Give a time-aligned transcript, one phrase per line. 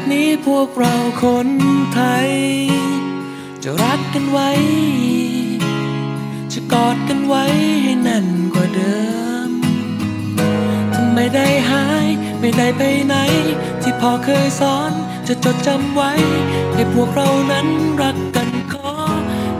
[0.00, 1.48] อจากนี้พวกเราคน
[1.94, 2.30] ไทย
[3.62, 4.50] จะรักกันไว้
[6.52, 7.44] จะกอดกันไว้
[7.82, 9.00] ให้แน่นกว่าเดิ
[9.48, 9.50] ม
[10.94, 12.06] ท่านไม่ได้หาย
[12.40, 13.16] ไม่ได้ไปไหน
[13.82, 14.92] ที่พ่อเคยสอน
[15.28, 16.12] จะจดจำไว้
[16.74, 17.68] ให้พวกเรานั้น
[18.02, 18.92] รักกันขอ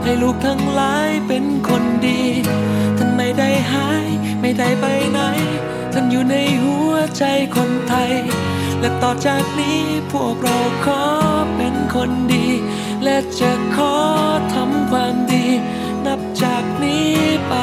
[0.03, 2.21] ให้ลูกทั้งหลายเป็นคนดี
[2.97, 4.07] ท่านไม่ได้หาย
[4.41, 5.19] ไม่ได้ไปไหน
[5.93, 7.23] ท่านอยู่ในหัวใจ
[7.55, 8.13] คนไทย
[8.81, 11.03] และต่อจากนี้พวกเราขอ
[11.55, 12.47] เป็นคนดี
[13.03, 13.95] และจะขอ
[14.53, 15.45] ทำความดี
[16.05, 17.11] นับจากนี้
[17.47, 17.53] ไป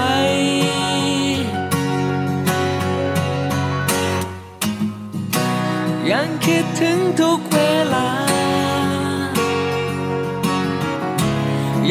[6.10, 7.58] ยังคิดถึงทุกเว
[7.94, 8.08] ลา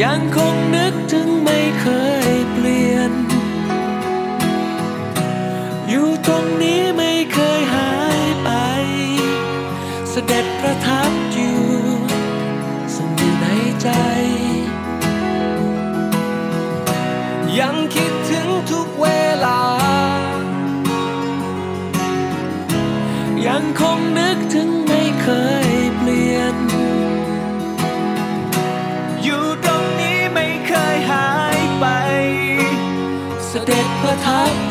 [0.02, 1.86] ยังคงนึกถึงไม่เค
[2.28, 3.12] ยเปลี่ยน
[5.88, 6.44] อยู่ตรง
[34.24, 34.67] ด็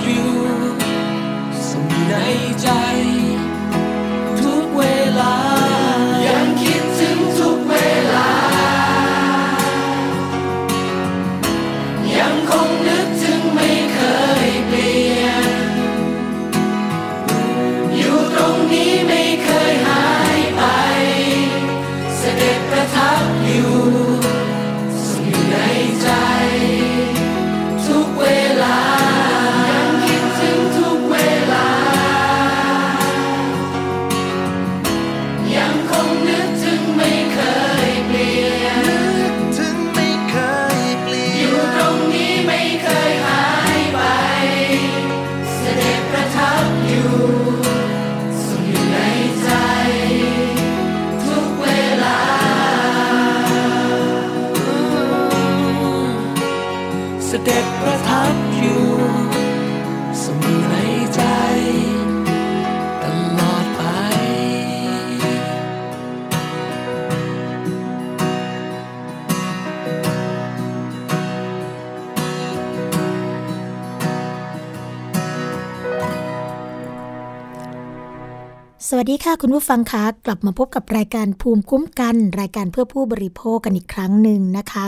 [78.90, 84.88] สวัสดีค่ะคุณผู้ฟังคะกลับมาพบกับรายการภูมิคุ้มกัน รายการเพื่อผู้บริโภคกันอีกครั้งหนึ่งนะคะ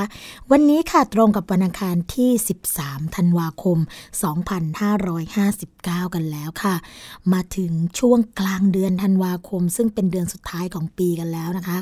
[0.52, 2.30] วันนี้ค่ะตรงกับวันอังคารที่
[2.74, 3.78] 13 ธันวาคม
[5.36, 6.76] 2559 กันแล้วค่ะ
[7.34, 11.78] มาถึงช่วงกลางเดือนธันวาคม ซึ่งเป็นเดือนสุดท้ายของปีกันแล้วนะคะ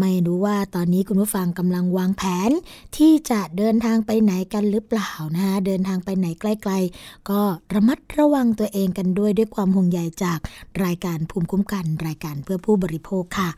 [0.00, 2.50] ไม่รู้ว่าตอนนี้คุณผู้ฟังกำลังวางแผน
[2.96, 7.40] ที่จะเดินทางไปไหนกันหรือเปล่านะคะเดินทางไปไหนใกล้ ๆ ก็
[7.74, 10.38] ระมัดระวังตัวเองกันด้วยด้วยความห่วงใยจาก
[10.86, 13.50] รายการภูมิคุ้มกันรายการเพื่อผู้บริโภคค่ะ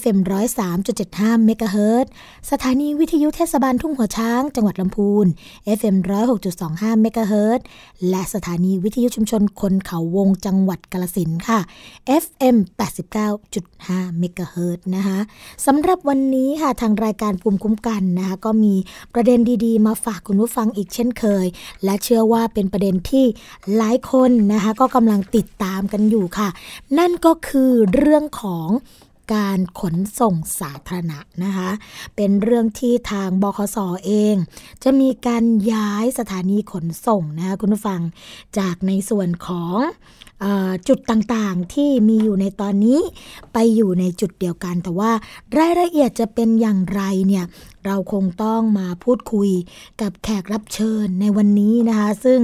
[0.00, 2.06] FM 103.75 เมกะเฮิรต
[2.50, 5.26] สถานีวิทยุเทศบาลทุ่งหัวช้าง จังหวัดลำพูน
[5.78, 5.96] FM
[6.48, 7.60] 106.25 เมกะเฮิรต
[8.10, 11.60] และสถานีวิทยุชุมชนคนเขาวงจังหวัดกาลสินค่ะ
[12.22, 12.56] FM
[13.38, 15.18] 89.5 เมกะเฮิรตนะคะ
[15.66, 18.74] สำหรับวันนี้ค่ะทางรายการภูมิคุ้มกันนะคะก็มี
[19.14, 21.46] ประเด็นดีๆ มาฝากคุณผู้ฟังอีกเช่นเคย
[21.84, 23.24] และเชื่อว่าเป็นประเด็นที่
[23.76, 26.48] หลายคนนะคะก็กำลังติดตามกันอยู่ค่ะ
[26.98, 28.68] นั่นก็คือเรื่องของ
[29.32, 31.70] การขนส่งสาธารณะนะคะ
[32.16, 34.34] เป็นเรื่องที่ทางบคสอเอง
[34.82, 38.00] จะมีการย้ายสถานีขนส่งนะคะคุณผู้ฟัง
[38.58, 39.78] จากในส่วนของ
[40.88, 43.00] จุดต่างๆที่มีอยู่ในตอนนี้
[43.52, 45.10] ไปอยู่ในจุดเดียวกัน แต่ว่า
[45.58, 47.44] รายละเอียดจะเป็นอย่างไรเนี่ย
[47.86, 49.50] เราคงต้องมาพูดคุย
[50.00, 52.40] กับแขกรับเชิญในวันนี้นะคะ ซึ่ง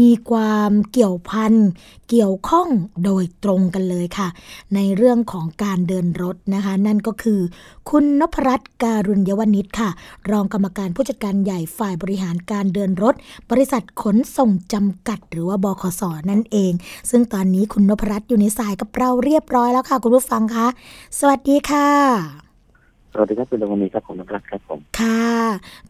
[0.00, 1.52] มีความเกี่ยวพัน
[2.10, 2.68] เกี่ยวข้อง
[3.04, 4.28] โดยตรงกันเลยค่ะ
[4.74, 7.40] ในเรื่องของการเดินรถนะคะ นั่นก็คือ
[7.90, 9.90] คุณนพรัตน์การุญยวนิชค่ะ
[10.30, 13.14] รองกรรมการผู้จัดการใหญ่ฝ่ายบริหารการเดินรถ
[13.50, 16.72] บริษัทขนส่งจำกัด หรือว่าบขสนั่นเอง
[17.10, 20.66] ซึ่งตอนนี้คุณนพรัตน์อยู่ในสายกับเราเรียบร้อยแล้วค่ะ คุณผู้ฟังคะ
[21.18, 21.88] สวัสดีค่ะ
[23.12, 25.28] สวัสดีครับคุณดวงนี้ครับผมนภัสครับผมค่ะ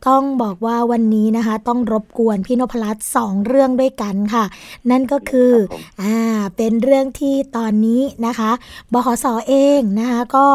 [0.07, 4.45] ต้องบอกว่าวันนี้นะคะ ต้องรบกวนพี่นพรัตน์สองเรื่องด้วยกันค่ะ
[4.91, 6.17] นั่นก็คือครับผมอ่า
[6.57, 8.51] เป็นเรื่องที่ตอนนี้นะคะ
[8.93, 10.47] บขสเองนะคะ ก็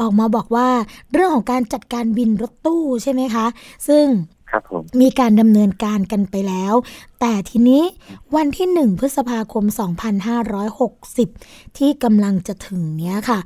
[0.00, 0.68] ออกมาบอกว่า
[1.12, 3.46] เรื่องของการจัดการบินรถตู้ใช่ไหมคะ
[3.88, 4.04] ซึ่ง
[4.50, 6.74] ครับผมมีการดำเนินการกันไปแล้ว
[7.20, 7.82] แต่ทีนี้
[8.36, 9.64] วันที่ 1 พฤษภาคม
[10.90, 13.38] 2560 ที่กำลังจะถึงเนี้ยค่ะ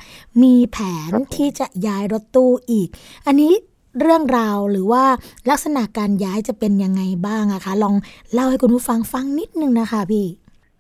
[0.42, 0.78] มีแผ
[1.08, 2.88] นที่จะย้ายรถตู้อีก
[3.26, 3.52] อันนี้
[4.00, 5.04] เรื่องราวหรือว่า
[5.50, 7.94] ลักษณะการย้ายจะเป็นยังไงบ้างอะคะ ลอง
[8.32, 10.26] เล่าให้คุณผู้ฟังฟังนิดนึงนะคะพี่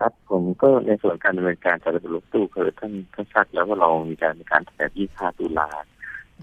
[0.00, 5.68] ครับผมก็ในส่วนการดำเนินการจัดระเบียบรถตู้คือท่านท่านทราบแล้วว่าเรามีการมีการตั้งแต่25ตุลา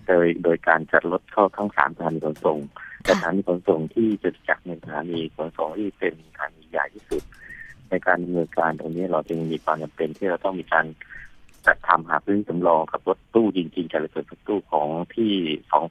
[0.07, 2.57] โดยโดยการจัดรถเข้าทั้งสามสถานีขนส่ง
[3.07, 7.23] สถานีขนส่งที่จะจัดในสถานีขนส่งที่เป็นสถานีใหญ่ที่สุด
[7.89, 10.85] ในการดำเนินการตรงนี้เราจึงมีความจำเป็นที่เราต้องมีการ
[11.65, 15.33] จัดทำหาพื้นที่สำรองกับรถตู้จริงๆจัดระเบียบรถตู้ของที่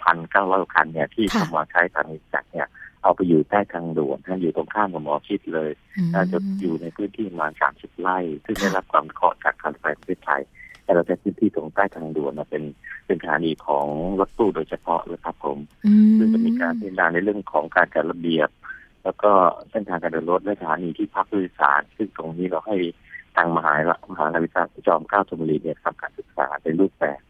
[0.08, 2.68] 2,900 คันเนี่ยที่ค่ะทำมาใช้ทางจัดเนี่ย
[3.02, 5.70] เอาไปอยู่ใต้ทางด่วนนะอยู่ตรงข้ามกับหมอชิดเลย
[6.14, 10.42] น่าจะอยู่ในพื้นที่ประมาณ 30 ไร่ ซึ่งได้รับความเคราะห์จากการไฟฟ้าประเทศไทย
[10.88, 12.62] แต่เราใช้พื้นที่ตรงใต้ทางด่วนมาเป็น
[13.06, 13.86] เป็นสถานีของ
[14.20, 18.48] รถตู้โดยเฉพาะเลยครับผมอืมซึ่งจะมีการพิจารณาในเรื่องของการจัดระเบียบ
[19.04, 19.30] แล้วก็
[19.70, 22.76] เส้นทางการเดินรถและสถานีที่พักผู้โดยสาร ซึ่งตรงนี้เราให้
[23.36, 27.20] ทางมหาวิทยาลัยมหาวิทยาลัยจอมเกล้าธนบุรีเนี่ยทำการศึกษาเป็นรูปแบบ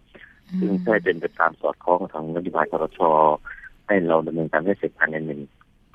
[0.60, 3.00] ซึ่งใช่เป็นไปตามสอดคล้องกับทางนโยบายคอรช
[3.86, 5.40] ให้เราดำเนินการให้เสร็จภายในหนึ่ง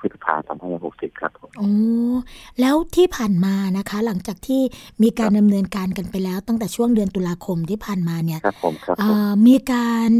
[0.04, 0.56] พฤษภาคม
[0.92, 1.70] 2560 ครับผมโอ้
[2.60, 4.62] แล้วที่ผ่านมานะคะ หลังจากที่
[5.02, 10.10] มีการดำเนินการกันไปแล้ว ตั้งแต่ช่วงเดือนตุลาคมที่ผ่านมาเนี่ยครับผมครับผมอ่ามีการ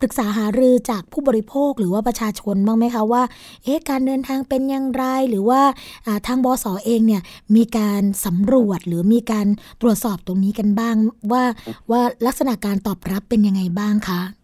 [0.00, 3.22] ปรึกษาหารือจากผู้บริโภคหรือว่าประชาชนบ้างไหมคะว่า
[3.64, 5.60] เอ๊ะการเดินทางเป็นอย่างไร หรือว่า
[6.06, 7.22] อ่าทางบสเองเนี่ย
[7.56, 9.46] มีการสำรวจหรือมีการ
[9.80, 10.94] ตรวจสอบตรงนี้กันบ้าง
[11.32, 11.42] ว่า
[11.90, 14.43] ว่าลักษณะการตอบรับเป็นยังไงบ้างคะอ๋อครับผ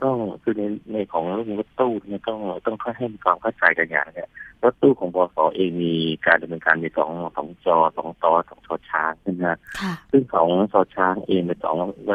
[0.00, 0.62] ก็ต้องคือใน
[0.92, 4.28] ในของเรื่องรถตู้เนี่ยต้องต้องค่อยให้มีความเข้าใจกันอย่างเนี่ย
[4.64, 5.94] รถตู้ของบสเองมี
[6.26, 11.74] การดำเนินการในสองสองจอสองตอสองชอช้างใช่ไหมฮะค่ะซึ่งของชอช้างเองเป็นสอง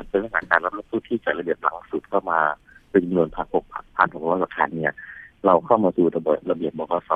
[0.09, 2.39] เป็นลักษณะการรับรถตู้ที่จัดระเบียบหลังสุดเข้ามา
[2.91, 3.65] เป็นจำนวนพันหก
[3.97, 4.93] พันหกร้อยกว่าคันเนี่ย
[5.45, 7.11] เราเข้ามาสู่ระเบียบระเบียบบกส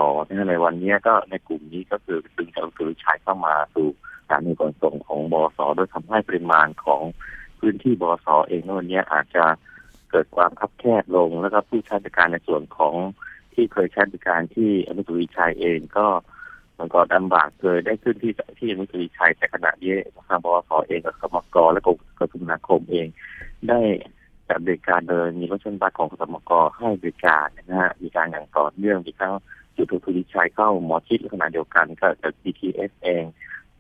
[0.50, 3.88] ในวันนี้ก็ในกลุ่มนี้ก็คือดึงจากคือใช้เข้ามาสู่
[4.26, 7.02] สถานีขนส่งของบสโดยทำให้ปริมาณของ
[7.60, 9.46] พื้นที่บสเองในวันนี้อาจจะ
[10.12, 12.96] เกิดความคับแคบลง แล้วก็ผู้ใช้บริการในส่วนของ
[13.54, 16.08] ที่เคยใช้บริการที่อนุสาวรีย์ชัยเองก็
[16.80, 19.94] มันก็ลำบากเคยได้ขึ้นที่ที่อนุสาวรีย์ชัยแต่ขณะนี้
[20.28, 23.08] ทางบวสเองกับสมกและกรมกระทรวงนาคมเอง
[23.70, 23.82] ได้
[24.48, 29.34] จัดบริการโดยมีรถชนบัสของสมกให้บริการนะฮะมีการอย่างต่อเนื่องมีทั้ง
[29.76, 33.24] จุดทุทุริชัยเข้าหมอชิดลักษณะเดียวกันก็จาก BTS เอง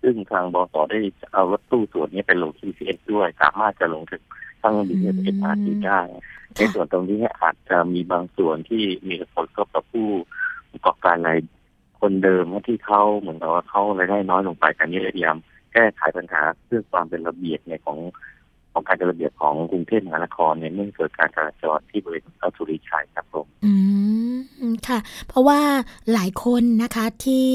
[0.02, 1.00] ซึ่งทางบสได้
[1.34, 4.24] เอารถตู้ส่วนนี้ไปลงที่ BTS ด้วย สามารถจะลงถึง
[4.62, 6.00] ทั้งบีเอืม MRT ได้
[6.56, 10.08] ในส่วนตรงนี้อาจจะมีบางส่วนที่มีผลกระทบกับผู้
[10.72, 11.40] ประกอบการราย
[12.00, 15.38] คนเดิมที่เขาเหมือนกับว่าเขารายได้น้อยลงไปการนี้เยพยายาม
[15.74, 18.00] แก้ไขปัญหาเพื่อความเป็นระเบียบในของ
[18.78, 23.74] ของการจัดระเบียบของกรุงเทพมหานครเนี่ยเนื่องเกิดการจราจรที่บริเวณอัสุริชัยครับผมอื
[24.70, 25.60] มค่ะ เพราะว่า
[26.14, 27.48] หลายคนนะคะที่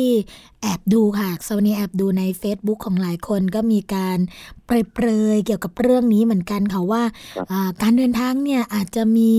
[0.62, 4.18] แอบดูค่ะสวนีแอบดูใน Facebook ของหลายคนก็มีการ
[4.66, 7.02] เปรยๆเกี่ยวกับเรื่องนี้เหมือนกันค่ะว่า
[7.82, 9.32] การเดินทางเนี่ยอาจจะมี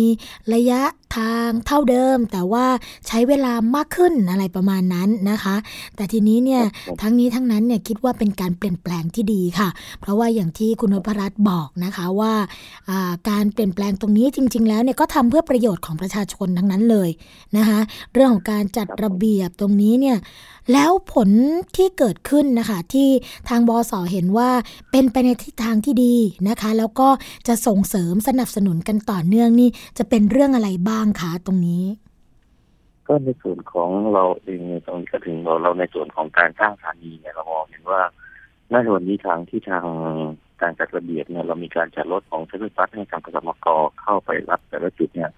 [0.53, 0.81] ระยะ
[1.17, 2.65] ทางเท่าเดิม แต่ว่า
[3.07, 5.55] ใช้เวลามากขึ้นอะไรประมาณนั้นนะคะ
[5.95, 6.63] แต่ทีนี้เนี่ย
[7.01, 9.69] ทั้งนี้ทั้งนั้นเนี่ยคิดว่าเป็นการเปลี่ยนแปลงที่ดีค่ะ
[10.01, 12.33] เพราะว่าอย่างที่คุณนพรัตน์บอกนะคะว่า
[13.29, 17.09] การเปลี่ยนแปลงตรงนี้จริง ๆ แล้วเนี่ยก็ทำเพื่อประโยชน์ของประชาชนทั้งนั้นเลย
[17.57, 17.79] นะคะ
[18.13, 20.17] เรื่องของการจัดระเบียบตรงนี้เนี่ย
[20.73, 21.29] แล้วผล
[21.77, 23.09] ที่เกิดขึ้นนะคะที่
[23.49, 24.49] ทางบอสอเห็นว่า
[24.91, 26.15] เป็นไปในทิศทางที่ดี
[26.49, 27.07] นะคะ แล้วก็
[27.47, 31.83] จะส่งเสริมสนับสนุนกันต่อเนื่องนี่จะเป็นเรื่องอะไรบ้างคะตรงนี้
[33.07, 38.01] ก็ในส่วนของเราเองตรงนี้ก็ถึงเราเราในส่วนของการสร้างสถานีเนี่ยเรามองเห็นว่า
[38.69, 39.85] ในวันนี้ทางที่ทาง
[40.63, 43.67] การจัดระเบียบเนี่ยเรามีการจัดรถของเช้ไฟฟ้าให้ทางกสมก
[44.01, 45.29] เข้าไปรับแต่ละจุดเนี่ย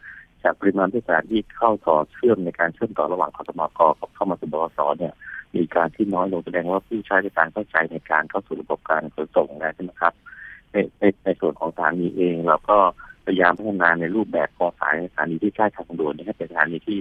[0.43, 5.13] จากปริมาณผู้สารที่เข้าต่อเชื่อมในการเชื่อมต่อระหว่างคสมกกับเข้ามาสู่บสเนี่ย
[5.55, 10.13] มีการที่น้อยลงแสดงว่าผู้ใช้ในการเข้าใจในการเข้าสู่ระบบการขนส่งนะใช่ไหมครับ
[10.71, 12.77] ในในในส่วนของสถานีเองเราก็
[13.25, 16.99] พยายามพัฒนาในรูปแบบของสายสถานีที่ใกล้ทางด่วนให้เป็นสถานีที่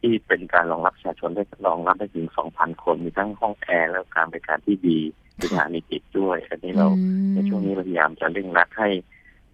[0.00, 4.98] ที่เป็นการรองรับประชาชนได้รองรับได้ถึง 2,000 คน มีทั้งห้องแอร์และการบริการที่ดี
[5.42, 6.88] สถานีจิตด้วย อันนี้เรา
[7.34, 8.88] ในช่วงนี้เราพยายามจะเร่งรัดให้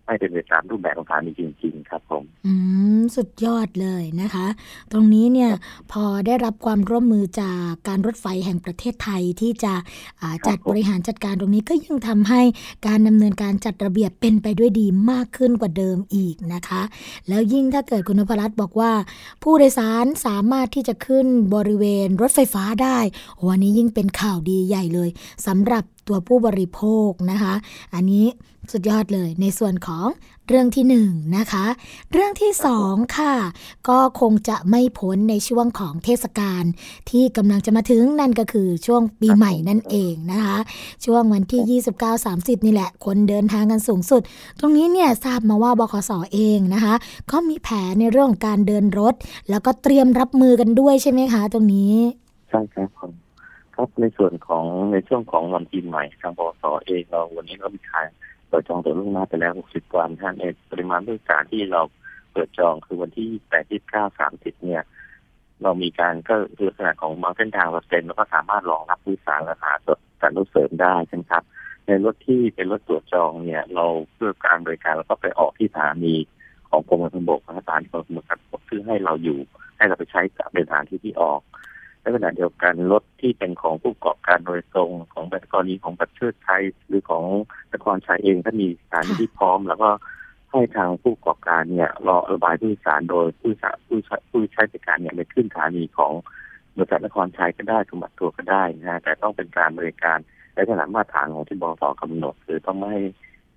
[0.06, 2.52] ให้เป็นไปตามรูปแบบของสถานีจริง ๆ ครับผมอื
[2.98, 4.46] มสุดยอดเลยนะคะ
[4.92, 5.50] ตรงนี้เนี่ย
[5.92, 9.74] พอได้รับความร่วมมือจากการรถไฟแห่งประเทศไทยที่จะ
[10.46, 12.40] จัดบริหารจัดการตรงนี้ก็ยังทำให้
[12.86, 16.82] การดำเนินการจัดระเบียบเป็นไปด้วยดีมากขึ้นกว่าเดิมอีกนะคะ
[17.28, 18.92] แล้วยิ่งถ้าเกิดคุณนพรัตน์บอกว่า
[19.42, 22.98] ผู้โดยสารสามารถที่จะขึ้นบริเวณรถไฟฟ้าได้
[23.46, 25.10] วันนี้ยิ่งเป็นข่าวดีใหญ่เลย
[25.46, 27.54] สำหรับ ตัวผู้บริโภคนะคะ
[27.94, 28.26] อันนี้
[28.72, 30.06] สุดยอดเลยในส่วนของ
[30.48, 31.64] เรื่องที่หนึ่งนะคะ
[32.12, 33.34] เรื่องที่สองค่ะ
[33.88, 36.64] ก็คงจะไม่พ้นในช่วงของเทศกาล
[37.10, 40.56] ที่กำลังจะมาถึงนั่นก็คือช่วงปีใหม่นั่นเองนะคะ
[41.04, 41.80] ช่วงวันที่
[42.18, 44.22] 29-30 นี่แหละ คนเดินทางกันสูงสุด
[44.58, 46.94] ตรงนี้เนี่ยทราบมาว่าบขสอเองนะคะ
[47.30, 49.14] ก็มีแผนในเรื่องการเดินรถ
[49.50, 51.94] แล้วก็เตรียมรับมือกันด้วยใช่ไหมคะ ตรงนี้
[52.48, 53.23] ใช่ครับ
[53.74, 58.06] ครับในส่วนของในช่วงของวันปีใหม่ทางบสเองเราวันนี้เรามีการ
[58.48, 61.80] เปิดจองตัวล่วงหน้าไปแล้ว 60 วันท่านในปริมาณผู้โดยสารที่เรา
[62.32, 64.82] เปิดจองคือวันที่ 8 29 30 เนี่ย
[65.62, 69.72] เรามีการก็คือลักษณะของบางเส้นทางเราเซ็นแล้วก็สามารถรองรับผู้โดยสารและหา
[70.22, 71.44] การรถเสริมได้ใช่ไหมครับ
[71.86, 76.14] ในรถที่เป็นรถตรวจจองเนี่ย เราเพื่อการบริการเราก็ไปออกที่สถานี
[76.70, 79.38] ของกรมการขนส่งสถานีกรมการขนส่งซึ่งให้เราอยู่
[79.76, 80.20] ให้เราไปใช้
[80.52, 81.40] เป็นสถานที่ที่ออก
[82.04, 87.24] ในขณะเดียวกันรถที่เป็นของผู้ประกอบการโดยตรงของแบบกรณีของประเทศไทยหรือของ
[87.74, 89.90] นครชัยเองถ้ามีสถานที่พร้อม แล้วก็
[90.50, 93.98] ให้ทางผู้ประกอบการเนี่ยรอระบายผู้โดยสารโดยผู้สผู้
[94.30, 96.12] ผู้ใช้บริการเนี่ยไปขึ้นสถานีของ
[96.76, 100.18] บริษัทนครชัยก็ได้สมบัติตัวก็ได้นะแต่ต้องเป็นการบริการ
[100.54, 103.02] ในขณะมาตรฐานของที่บสกำหนด คือต้องไม่ให้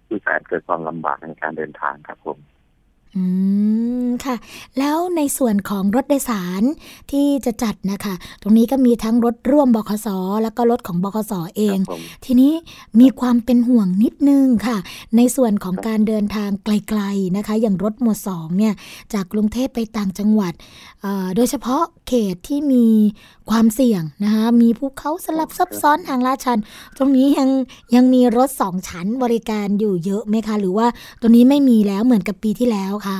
[0.08, 2.38] ผู้โดยสารเกิดความลำบากในการเดินทางครับผม
[3.16, 3.24] อื
[4.06, 4.36] ม ค่ะ
[4.80, 6.64] แล้วในส่วนของรถโดยสาร
[7.12, 10.08] ที่จะจัดนะคะ ตรงนี้ก็มีทั้งรถร่วมบขส
[10.44, 11.78] แล้วก็รถของบขสเอง
[12.26, 12.54] ทีนี้
[13.00, 14.78] มีความเป็นห่วงนิดนึงค่ะ
[15.18, 18.74] ในส่วนของการเดินทางไกลๆนะคะ อย่างรถหมวดสองเนี่ย
[19.14, 20.54] จากกรุงเทพไปต่างจังหวัด
[21.36, 22.88] โดยเฉพาะเขตที่มี
[23.50, 26.60] ความเสี่ยงนะคะมีภูเขาสลับซับซ้อนทางลาดชัน
[26.98, 27.50] ตรงนี้ยัง
[27.96, 30.88] ยังมีรถสองชั้นบริการอยู่เยอะไหมคะ หรือว่า
[31.22, 33.20] ตรงนี้ไม่มีแล้วเหมือนกับปีที่แล้วคะ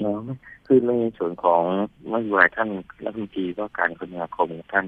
[0.00, 0.20] เนาะ
[0.66, 1.62] คือในส่วนของ
[2.08, 2.68] เมื่อวานท่าน
[3.04, 4.86] รัฐมนตรีว่าการคมนาคมท่าน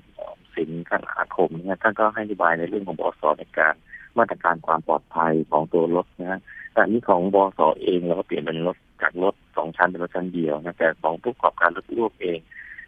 [0.55, 3.75] สินท่านอาคมเนี่ยท่านก็ให้อธิบายในเรื่องของบอสในการ
[4.19, 6.41] มาตรการความปลอดภัยของตัวรถนะฮะ
[6.73, 12.39] แต่นี้ของบอสเองเราก็เปลี่ยนเป็นรถจากรถสองชั้นเป็นรถชั้นเดียวนะแต่ของผู้ประกอบการรถร่วมเอง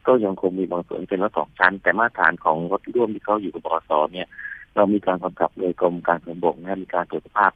[0.07, 4.29] ก็ยังคงมีบางส่วนเป็นรถสองชั้น แต่มาตรฐานของรถร่วมที่เขาอยู่กับบสเนี่ย
[4.75, 7.53] เรามีการกำกับโดยกรมการขนส่งนะมีการตรวจสภาพ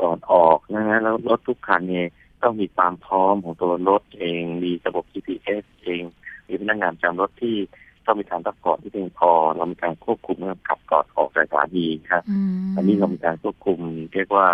[0.00, 2.06] ก่อนออกนะฮะแล้วรถทุกคันเนี่ย
[2.42, 6.02] ต้องมีความพร้อมของตัวรถเอง มีระบบ GPS เอง
[6.48, 7.56] มีพนักงานจำรถที่
[8.06, 12.22] ต้องมีการพักผ่อนที่เพียงพอ เรามีการควบคุมเรื่องขับก่อนออกจากสถานีครับ
[12.76, 13.78] อันนี้เรามีการควบคุม
[14.14, 14.48] เรียกว่า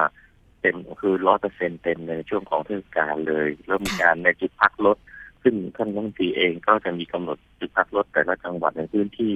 [0.61, 4.97] เต็มคือร้อยเปอร์เซ็นเต็มในช่วงของเทศกาลเลย แล้วมีการในจุดพักรถ
[5.45, 9.33] ซึ่งท่านรัฐมนตรีเองก็จะมีกำหนดจุดพักรถแต่ละจังหวัดในพื้นที่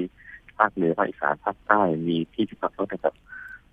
[0.59, 3.15] ภาคเหนือภาคอีสานภาคใต้มีที่จุดพักรถนะครับ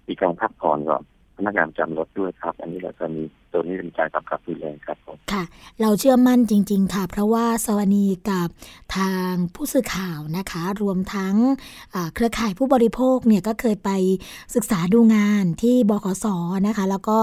[0.07, 1.03] มีการพักผ่อนก่อน
[1.35, 3.23] พนักงานจำรถด้วยครับ อันนี้เราจะมี
[3.55, 5.43] ตัวนี้เป็นการกำกับดูแลครับผมค่ะ
[5.81, 8.47] เราเชื่อมั่นจริง ๆ ค่ะ เพราะว่าสวนีกับ
[8.95, 11.35] ทางผู้สื่อข่าวนะคะ รวมทั้ง
[12.13, 13.89] เครือข่ายผู้บริโภคเนี่ยก็เคยไป
[14.55, 16.25] ศึกษาดูงานที่บขส
[16.67, 17.17] นะคะ แล้วก็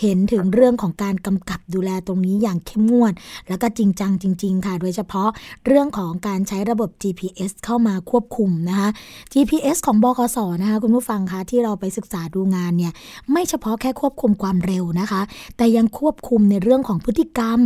[0.00, 3.12] เห็นถึงเรื่องของการกำกับดูแลตรงนี้อย่างเข้มงวด
[3.48, 5.28] แล้วก็จริงจังจริง ๆ ค่ะ โดยเฉพาะ
[5.66, 8.88] เรื่องของการใช้ระบบ GPS เข้ามาควบคุมนะคะ
[9.32, 12.92] GPS ของบขสนะคะคุณผู้ฟังคะที่เราไปศึกษาดูงานเนี่ย
[13.32, 15.20] ไม่เฉพาะแค่ควบคุมความเร็วนะคะ
[15.56, 17.60] แต่ยังควบคุมในเรื่องของพฤติกรรม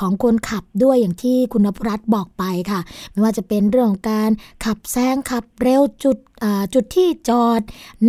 [0.00, 2.80] ของคนขับด้วยอย่างที่คุณนภรัตน์บอกไปค่ะ
[3.10, 4.30] ไม่ว่าจะเป็นเรื่องของการ
[4.64, 6.16] ขับแซงขับเร็วจุด
[6.74, 7.60] จุดที่จอด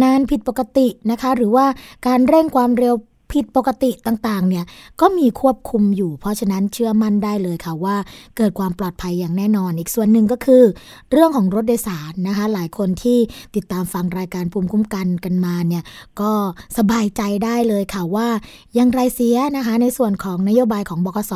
[0.02, 1.66] นานผิดปกตินะคะ หรือว่า
[2.08, 2.96] การเร่งความเร็ว
[3.38, 4.66] ผิดปกติต่างๆเนี่ย
[5.02, 7.96] ก็มีควบคุมอยู่ เพราะฉะนั้นเชื่อมั่นได้เลยค่ะว่า
[8.38, 10.64] เกิดความปลอดภัยอย่างแน่นอน อีกส่วนหนึ่งก็คือ
[11.12, 13.18] เรื่องของรถโดยสารนะคะ หลายคนที่
[13.56, 15.84] ติดตามฟังรายการภูมิคุ้มกันกันมาเนี่ย
[16.22, 16.32] ก็
[16.78, 18.28] สบายใจได้เลยค่ะว่า
[18.78, 21.34] ยังไรเสียนะคะ ในส่วนของนโยบายของบกส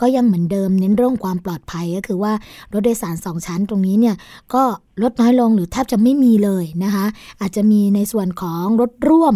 [0.00, 2.32] ก็ยังเหมือนเดิมเน้นเรื่องความปลอดภัยก็คือว่า
[2.72, 4.16] รถโดยสารสองชั้นตรงนี้เนี่ย
[4.54, 4.64] ก็
[5.02, 7.06] ลดน้อยลงหรือแทบจะไม่มีเลยนะคะ
[7.40, 9.34] อาจจะมีในส่วนของรถร่วม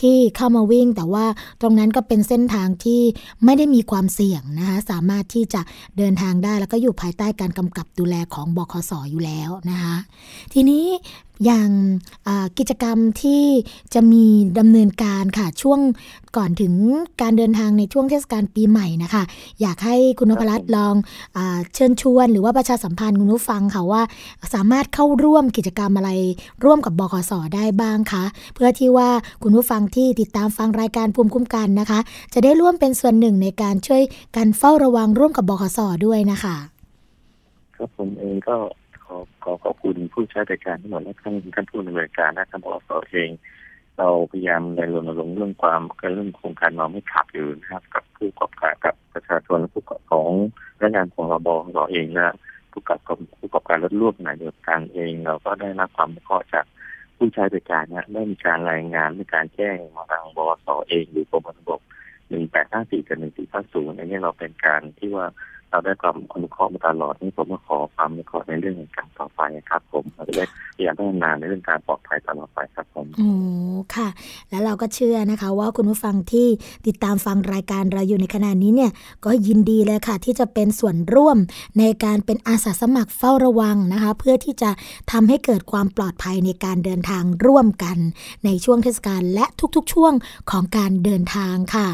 [0.00, 1.24] ที่เข้ามาวิ่ง แต่ว่า
[1.60, 3.02] ตรงนั้นก็เป็นเส้นทางที่
[3.44, 5.60] ไม่ได้มีความเสี่ยงนะคะสามารถที่จะ
[5.98, 9.96] เดินทางได้แล้วก็อยู่ภายใต้การกำกับดูแลของบคสอยู่แล้วนะคะ
[10.52, 10.84] ทีนี้
[11.44, 11.70] อย่าง
[12.58, 13.44] กิจกรรมที่
[13.94, 14.24] จะมี
[14.58, 15.80] ดำเนินการค่ะช่วง
[16.36, 16.74] ก่อนถึง
[17.22, 19.22] การเดินทางในช่วงเทศกาลปีใหม่นะคะ
[19.60, 20.94] อยากให้คุณนพรัตน์ลอง
[21.36, 21.38] อ
[21.74, 24.02] เชิญชวน หรือว่าประชาสัมพันธ์คุณผู้ฟังค่ะว่า
[24.54, 26.10] สามารถเข้าร่วมกิจกรรมอะไร
[26.64, 29.08] ร่วมกับบกสได้บ้างคะเพื่อที่ว่า
[29.42, 31.98] คุณผู้ฟังที่ติดตามฟังรายการภูมิคุ้มกันนะคะ
[32.34, 34.02] จะได้ร่วมเป็นส่วนหนึ่งในการช่วย
[34.36, 36.56] กันเฝ้าระวังร่วมกับบกสด้วยนะคะ
[37.76, 38.56] ครับผมเองก็
[39.44, 43.30] ขอขอบคุณผู้ใช้บริการทั้งหมดและท่านท่านผู้ดำเนินการนะครับบสเอง
[43.98, 45.80] เราพยายามในรณรงค์เรื่องความ
[46.14, 50.30] เรื่องโครงการนอนไม่ขับอยู่นะครับ กับผู้ประกอบการกับประชาชนและผู้ประกอบของ
[50.76, 52.26] พนักงานของเราบเราเองและ
[52.72, 56.64] ผู้ประกอบผู้ประกอบการรถร่วมไหนเดียวกันเอง เราก็ได้รับความข้อจาก
[57.16, 61.80] ผู้ใช้บริการเนี่ยได้มีการรายงานมีการแจ้งมาทางบสเองหรือกรมระบบ
[62.28, 65.26] หนึ่งแปดห้าสี่กับหนึ่งสี่ห้าศูนย์อันนี้เราเป็นการที่ว่า
[65.70, 70.44] เราได้ความอนุเคราะห์มาตลอดนี่ผมก็ขอความอนุเคราะห์ในเรื่องของการต่อไปครับ ผมเราจะได้
[70.76, 73.30] พยายามพัฒนาในเรื่องการปลอดภัยตลอดไปครับผมโอ้
[73.96, 74.08] ค่ะ
[74.50, 76.46] แล้วเราก็เชื่อนะคะ ว่าคุณผู้ฟังที่
[76.86, 78.90] ติดตามฟังรายการเราอยู่ในขณะนี้เนี่ย
[79.24, 81.36] ก็ยินดีเลยค่ะ ที่จะเป็นส่วนร่วม
[81.78, 84.70] ในการเป็นอาสาสมัครเฝ้าระวังนะคะ เพื่อที่จะ
[85.12, 87.98] ทำให้เกิดความปลอดภัยในการเดินทางร่วมกัน
[88.44, 89.44] ในช่วงเทศกาลและ
[89.76, 90.12] ทุกๆ ช่วง
[90.50, 91.88] ของการเดินทางค่ะ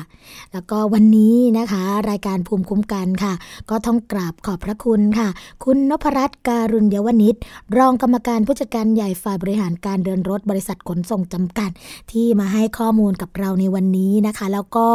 [0.52, 3.34] แล้วก็วันนี้นะคะ รายการภูมิคุ้มกันค่ะ
[3.70, 5.28] ก็ต้องกราบขอบพระคุณค่ะ
[5.64, 7.34] คุณนพรัตน์การุญยวนิช
[7.76, 11.70] รองกรรมการผู้จัดการใหญ่ฝ่ายบริหารการเดินรถบริษัทขนส่งจำกัด
[12.10, 14.88] ที่มาให้ข้อมูลกับเราในวันนี้นะคะ แล้วก็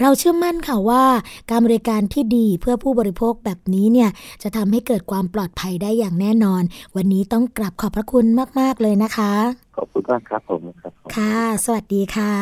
[0.00, 1.04] เราเชื่อมั่นค่ะว่า
[1.50, 4.10] การบริการที่ดีเพื่อผู้บริโภคแบบนี้เนี่ย
[4.42, 6.62] จะทำให้เกิดความปลอดภัยได้อย่างแน่นอน
[6.96, 8.26] วันนี้ต้องกราบขอบพระคุณ
[8.60, 9.32] มาก ๆ เลยนะคะ
[9.76, 12.32] ขอบคุณมากครับผมครับค่ะ สวัสดีค่ะ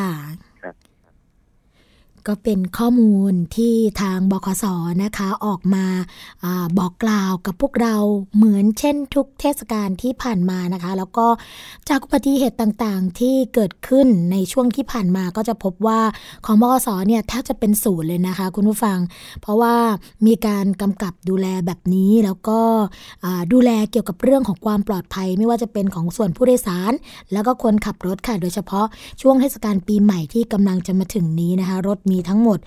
[2.28, 4.64] ก็เป็นข้อมูลที่ทางบคส
[5.02, 5.86] นะคะออกมา
[6.44, 6.46] อ
[6.78, 7.96] บอกกล่าวกับพวกเรา
[8.36, 11.26] เหมือนเช่นทุกเทศกาลที่ผ่านมานะคะ แล้วก็
[11.88, 16.00] จากอุบัติเหตุต่างๆ ที่เกิดขึ้นในช่วงที่ผ่านมาก็จะพบว่า
[16.46, 18.98] ของบคสเนี่ยแทบจะเป็นศูนย์เลยนะคะ คุณผู้ฟัง
[19.40, 19.74] เพราะว่า
[20.26, 22.60] มีการกำกับดูแลแบบนี้แล้วก็
[23.52, 26.92] ดูแลเกี่ยวกับเรื่องของความปลอดภัย ไม่ว่าจะเป็นของส่วนผู้โดยสาร
[27.32, 28.86] แล้วก็คนขับรถค่ะโดยเฉพาะ
[29.20, 32.58] ช่วงเทศกาลปีใหม่ที่กำลังจะมาถึงนี้นะคะรถมีทั้งหมด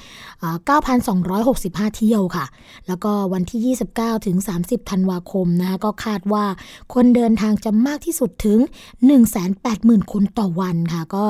[1.14, 2.46] 9,265 เที่ยวค่ะ
[2.88, 6.46] แล้วก็วันที่ 29 ถึง 30 ธันวาคมนะคะก็คาดว่า
[6.94, 8.60] คนเดินทางจะมากที่สุดถึง
[9.36, 11.26] 180,000 คนต่อวันค่ะ ก็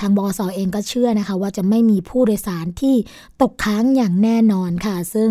[0.00, 2.94] ทางบสเองก็เชื่อนะคะว่าจะไม่มีผู้โดยสารที่
[3.42, 5.30] ตกค้างอย่างแน่นอนค่ะ ซึ่ง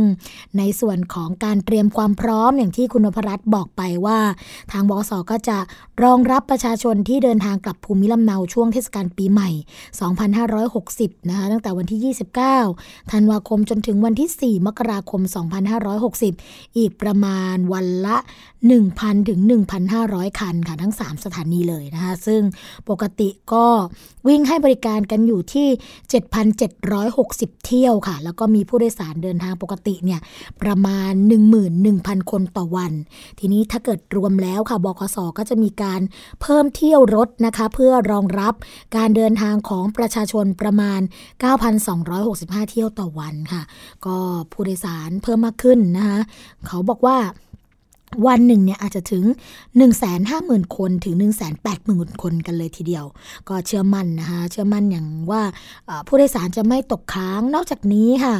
[0.58, 4.20] ในส่วนของการเตรียมความพร้อมอย่างที่คุณพรัตน์บอกไปว่า
[4.72, 5.58] ทางบสก็จะ
[6.04, 9.50] รองรับประชาชนที่เดินทางกลับภูมิลำเนาช่วงเทศกาลปีใหม่
[10.40, 12.00] 2560 นะคะตั้งแต่วันที่
[12.40, 15.22] 29ธันวาคมจนถึงวันที่ 4 มกราคม
[16.20, 18.18] 2560 อีกประมาณวันละ
[18.72, 19.40] 1,000 ถึง
[19.90, 22.42] 1,500 คันค่ะ ทั้ง 3 สถานีเลยนะคะ ซึ่ง
[22.90, 23.66] ปกติก็
[24.28, 25.68] วิ่งให้บริการกันอยู่ที่
[26.68, 30.20] 7,760 เที่ยวค่ะ แล้วก็มีผู้โดยสารเดินทางปกติเนี่ย
[30.62, 31.12] ประมาณ
[31.72, 32.92] 11,000 คนต่อวัน
[33.40, 36.02] ทีนี้ถ้าเกิดรวมแล้วค่ะบกสก็จะมีการ
[36.42, 38.54] เพิ่มเที่ยวรถนะคะ เพื่อรองรับ
[38.98, 41.02] การเดินทางของประชาชนประมาณ
[41.62, 43.64] 9,200 1,265 เที่ยวต่อวันค่ะ
[44.06, 44.16] ก็
[44.52, 46.20] ผู้โดยสารเพิ่มมากขึ้นนะคะ
[46.68, 47.18] เขาบอกว่า
[48.28, 49.24] วันหนึ่งเนี่ยอาจจะถึง
[50.00, 51.16] 150,000 คนถึง
[51.68, 53.06] 180,000 คนกันเลยทีเดียว
[53.50, 55.44] ก็เชื่อมั่นนะคะ เชื่อมั่นอย่างว่า
[56.08, 58.36] ผู้โดยสารจะไม่ตกค้าง นอกจากนี้ค่ะ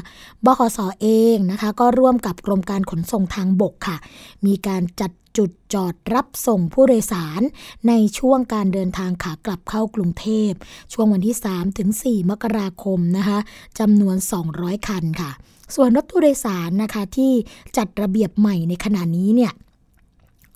[0.46, 3.98] บขสอเองนะคะ ก็ร่วมกับกรมการขนส่งทางบกค่ะ
[4.46, 7.42] มีการจัดจุดจอดรับส่งผู้โดยสาร
[7.88, 10.52] ในช่วงการเดินทางขากลับเข้ากรุงเทพ
[10.94, 13.40] ช่วงวันที่3ถึง4มกราคมนะคะ
[13.80, 14.16] จำนวน
[14.52, 15.32] 200 คันค่ะ
[15.76, 17.32] ส่วนรถตู้โดยสารนะคะที่
[17.78, 19.52] จัดระเบียบใหม่ในขณะนี้เนี่ย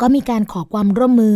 [0.02, 1.36] ก็มีการขอความร่วมมือ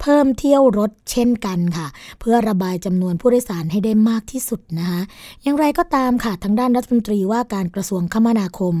[0.00, 1.86] เพิ่มเที่ยวรถเช่นกันค่ะ
[2.20, 5.00] เพื่อระบายจำนวนผู้โดยสารให้ได้มากที่สุดนะคะ
[5.42, 8.74] อย่างไรก็ตามค่ะทางด้านรัฐมนตรีว่าการกระทรวงคมนาคม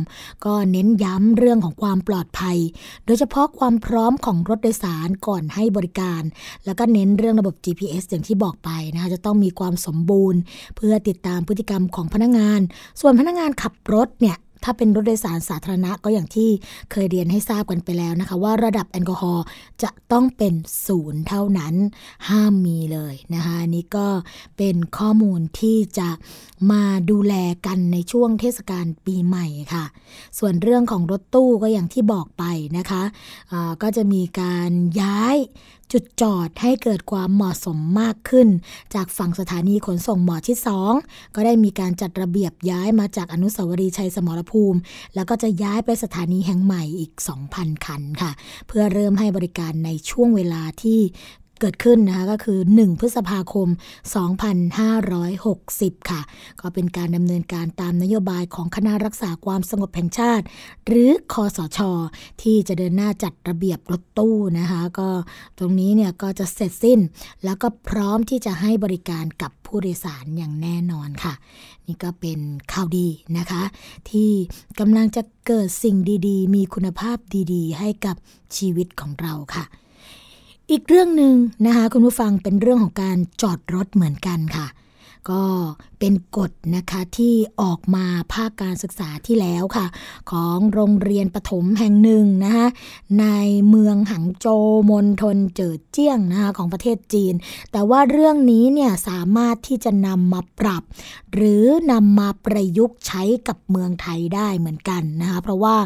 [0.44, 2.58] ก็เน้นย้ำเรื่องของความปลอดภัย
[3.06, 6.22] โดยเฉพาะความพร้อมของรถโดยสารก่อนให้บริการ
[6.64, 10.40] แล้วก็เน้นเรื่องระบบ GPS อย่างที่บอกไปนะคะจะต้องมีความสมบูรณ์
[10.76, 12.60] เพื่อติดตามพฤติกรรมของพนักงาน
[13.00, 16.50] ส่วนพนักงานขับรถเนี่ย ถ้าเป็นรถโดยสารสาธารณะก็อย่างที่
[16.90, 19.44] เคยเรียนให้ทราบกันไปแล้วนะคะ ว่าระดับแอลกอฮอล์
[19.82, 20.54] จะต้องเป็น
[20.86, 21.74] ศูนย์เท่านั้น
[22.28, 24.06] ห้ามมีเลยนะคะนี่ก็
[24.56, 26.08] เป็นข้อมูลที่จะ
[26.72, 27.34] มาดูแล
[27.66, 29.84] กันในช่วงเทศกาลปีใหม่ค่ะ
[30.38, 32.44] ส่วนเรื่องของรถตู้ก็อย่างที่บอกไป
[32.78, 35.36] นะคะะก็จะมีการย้าย
[35.92, 38.48] จุดจอดให้เกิดความเหมาะสมมากขึ้น
[38.94, 40.56] จากฝั่งสถานีขนส่งหมอที่
[40.96, 44.78] 2ก็ได้มีการจัดระเบียบย้ายมาจากอนุสาวรีย์ชัยสมรภูมิ
[45.14, 47.12] แล้วก็จะย้ายไปสถานีแห่งใหม่อีก
[47.48, 48.32] 2,000 คันค่ะ
[48.68, 51.00] เพื่อเริ่มให้บริการในช่วงเวลาที่
[51.60, 53.68] เกิดขึ้นนะคะก็คือ 1 พฤษภาคม
[55.28, 56.20] 2560 ค่ะ
[56.60, 60.44] ก็เป็นการดำเนินการตามนโยบายของคณะรักษาความสงบแห่งชาติ
[60.86, 61.78] หรือคอสช
[62.42, 65.08] ที่จะเดินหน้าจัดระเบียบรถตู้นะคะก็
[65.58, 66.98] ตรงนี้เนี่ยก็จะเสร็จสิ้น
[67.44, 71.34] แล้วก็พร้อมที่จะให้บริการกับผู้โดยสารอย่างแน่นอนค่ะ
[71.86, 72.38] นี่ก็เป็น
[72.72, 73.62] ข่าวดีนะคะ
[74.10, 74.30] ที่
[74.80, 75.96] กำลังจะเกิดสิ่ง
[76.28, 77.16] ดีๆ มีคุณภาพ
[77.52, 78.16] ดีๆ ให้กับ
[78.56, 79.64] ชีวิตของเราค่ะ
[80.70, 81.34] อีกเรื่องหนึ่ง
[81.66, 84.66] นะคะคุณผู้ฟังเป็นเรื่องของการจอดรถเหมือนกันค่ะ
[85.30, 85.42] ก็
[85.98, 89.86] เป็นกฎนะคะที่ออกมาภาคการศึกษาที่แล้วค่ะ
[90.30, 92.66] ของโรงเรียนประถมแห่งหนึ่งนะคะ
[93.20, 93.26] ใน
[93.68, 94.46] เมืองหังโจ
[94.90, 97.34] มณฑลเจิดเจี้ยงนะคะของประเทศจีน
[97.72, 100.82] แต่ว่าเรื่องนี้เนี่ยสามารถที่จะนำมาปรับ
[101.34, 105.76] หรือนำมาประยุกต์ใช้กับเมืองไทยได้เหมือนกันนะคะเพราะว่า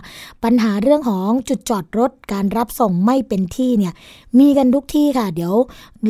[0.45, 3.95] ปัญหาเรื่องของจุดจอดรถการรับส่งไม่เป็นที่เนี่ย
[4.39, 5.55] มีกันทุกที่ค่ะ เดี๋ยว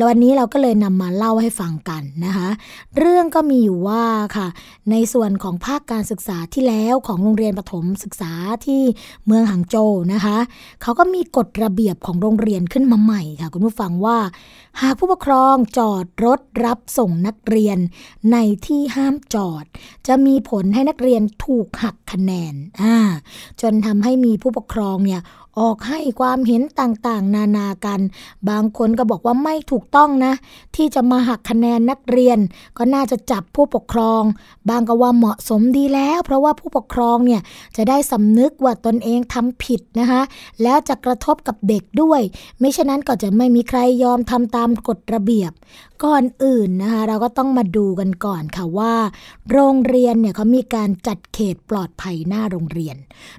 [0.07, 2.47] วันนี้เราก็เลยนำมาเล่าให้ฟังกันนะคะ
[2.97, 4.47] เรื่องก็มีอยู่ว่าว่าค่ะ
[4.91, 8.31] ในส่วนของภาคการศึกษาที่แล้วของโรงเรียนประถมศึกษา
[8.65, 8.81] ที่
[9.25, 10.37] เมืองหางโจวนะคะ
[10.81, 14.17] เขาก็มีกฎระเบียบของโรงเรียนขึ้นมาใหม่ค่ะ คุณผู้ฟังว่า
[14.81, 17.77] หากผู้ปกครองจอดรถรับส่งนักเรียน
[18.31, 19.65] ในที่ห้ามจอด
[20.07, 22.97] จะมีผลให้นักเรียนถูกหักคะแนนอ่า
[23.61, 25.21] จนทำให้มีผู้ปกครองเนี่ย
[25.59, 27.99] ออกให้ความเห็นต่างๆ นานากัน
[28.49, 30.33] บางคนก็บอกว่าไม่ถูกต้องนะ
[30.75, 32.39] ที่จะมาหักคะแนนนักเรียน
[32.77, 34.23] ก็น่าจะจับผู้ปกครอง
[34.69, 37.41] บางก็ว่าเหมาะสมดีแล้ว เพราะว่าผู้ปกครองเนี่ย
[37.77, 40.21] จะได้สำนึกว่าตนเองทำผิดนะคะ
[40.63, 42.21] แล้วจะกระทบกับเด็กด้วย
[42.59, 45.51] ไม่เช่นนั้นก็จะไม่มีใครยอมทำตามกฎระเบียบ
[46.07, 48.93] ก่อนอื่นนะคะเราก็ต้องมาดูกันก่อนค่ะว่า
[49.51, 52.97] โรงเรียนเนี่ยเขามีการจัดเขตปลอดภัยหน้าโรงเรียน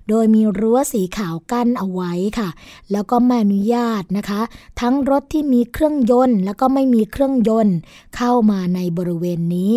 [0.09, 2.49] โดยมีรั้วสีขาวกั้นเอาไว้ค่ะ
[2.93, 4.41] แล้วก็ไม่อนุญาตนะคะ
[4.81, 7.77] ทั้งรถที่มีเครื่องยนต์ แล้วก็ไม่มีเครื่องยนต์
[8.17, 9.75] เข้ามาในบริเวณนี้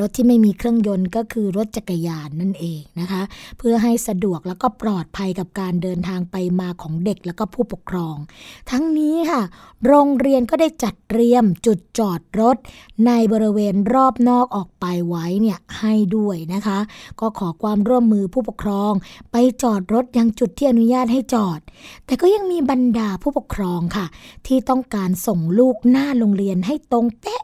[0.00, 3.22] รถที่ไม่มีเครื่องยนต์ก็คือรถจักรยานนั่นเองนะคะ
[3.58, 8.16] เพื่อให้สะดวกแล้วก็ปลอดภัยกับการเดินทางไปมาของเด็กแล้วก็ผู้ปกครอง
[8.70, 9.42] ทั้งนี้ค่ะ
[9.86, 12.56] โรงเรียนก็ได้จัดเตรียมจุดจอดรถ
[13.06, 16.78] ในบริเวณรอบนอกออกไปไว้เนี่ยให้ด้วยนะคะ
[17.20, 18.92] ก็ขอความร่วมมือผู้ปกครอง
[19.32, 21.60] ไปจอดรถยังจุดที่อนุญาตให้จอด
[22.06, 24.06] แต่ก็ยังมีบรรดาผู้ปกครองค่ะ
[24.46, 27.42] ที่ต้องการส่งลูกหน้าโรงเรียนให้ตรงเป๊ะ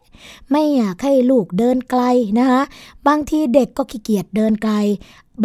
[0.51, 2.03] ไม่อยากให้ลูกเดินไกล
[2.38, 2.62] นะคะ
[3.07, 4.73] บางทีเด็กก็ขี้เกียจเดินไกล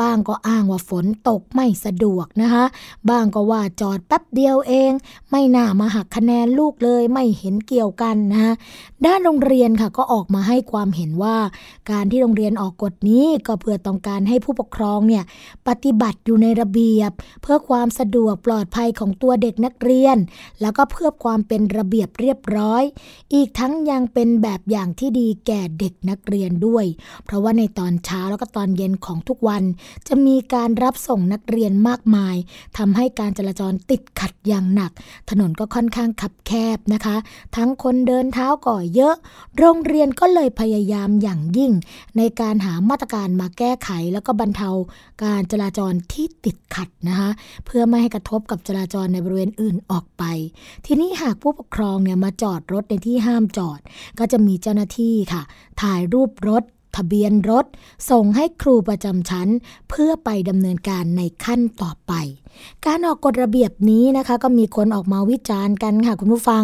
[0.02, 2.66] บางก็อ้างว่าฝนตกไม่สะดวกนะคะ
[3.10, 4.92] บางก็ว่าจอดแป๊บเดียวเอง
[5.32, 8.54] ไม่น่ามาหักคะแนนลูกเลยไม่เห็นเกี่ยวกันนะคะ
[9.06, 11.38] ด้านโรงเรียนค่ะก็ออกมาให้ความเห็นว่า
[11.92, 15.24] การที่โรงเรียนออกกฎนี้ก็เพื่อต้องการให้ผู้ปกครองเนี่ย
[15.68, 20.18] ปฏิบัติอยู่ในระเบียบ เพื่อความสะดวกปลอดภัยของตัวเด็กนักเรียน
[20.62, 22.84] แล้วก็เพื่อความเป็นระเบียบเรียบร้อย
[23.34, 26.86] อีกทั้งยังเป็นแบบอย่างที่ดีแก่เด็กนักเรียนด้วย
[27.26, 29.64] เพราะว่าในตอนเช้าแล้วก็ตอนเย็นของทุกวัน
[30.08, 32.36] จะมีการรับส่งนักเรียนมากมาย
[32.78, 34.92] ทำให้การจราจรติดขัดอย่างหนัก
[35.30, 37.16] ถนนก็ค่อนข้างขับแคบนะคะ
[37.56, 39.16] ทั้งคนเดินเท้าก่อเยอะ
[39.58, 41.72] โรงเรียนก็เลยพยายามอย่างยิ่ง
[42.18, 44.70] ในการหามาตรการมาแก้ไขแล้วก็บรรเทา
[45.24, 47.30] การจราจรที่ติดขัดนะคะ
[47.66, 50.24] เพื่อไม่ให้กระทบกับจราจรในบริเวณอื่นออกไป
[50.86, 53.80] ทีนี้หากผู้ปกครองเนี่ยมาจอดรถในที่ห้ามจอด
[54.20, 55.42] ก็จะมีเจ้าหน้าที่ค่ะ
[55.82, 56.64] ถ่ายรูปรถ
[56.96, 57.66] ทะเบียนรถ
[58.10, 59.50] ส่งให้ครูประจำชั้น
[59.90, 62.14] เพื่อไปดำเนินการในขั้นต่อไป
[62.86, 66.64] การออกกฎระเบียบนี้นะคะ ก็มีคนออกมาวิจารณ์กันค่ะคุณผู้ฟัง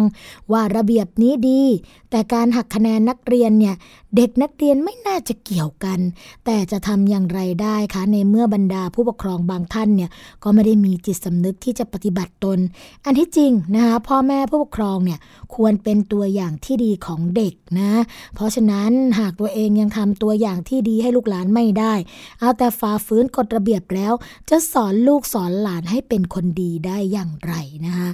[0.52, 1.62] ว่าระเบียบนี้ดี
[2.10, 3.74] แต่การหักคะแนนนักเรียนเนี่ย
[4.16, 5.98] เด็กนักเรียนไม่น่าจะเกี่ยวกัน
[6.44, 10.10] แต่จะทำอย่างไรได้คะในเมื่อบรรดาผู้ปกครองบางท่านเนี่ย
[10.42, 12.58] ก็ไม่ได้มีจิตสำนึกที่จะปฏิบัติตน
[13.04, 15.18] อันที่จริงนะคะพ่อแม่ผู้ปกครองเนี่ย
[15.54, 17.92] ควรเป็นตัวอย่างที่ดีของเด็กนะ
[18.34, 21.94] เพราะฉะนั้นหากตัวเองยังทำตัวอย่างที่ดีให้ลูกหลานไม่ได้
[22.40, 24.12] เอาแต่ฝ่าฝืนกฎระเบียบแล้ว
[24.50, 27.54] จะสอนลูกสอนหลานให้เป็นคนดีได้อย่างไร
[27.86, 28.08] นะคะ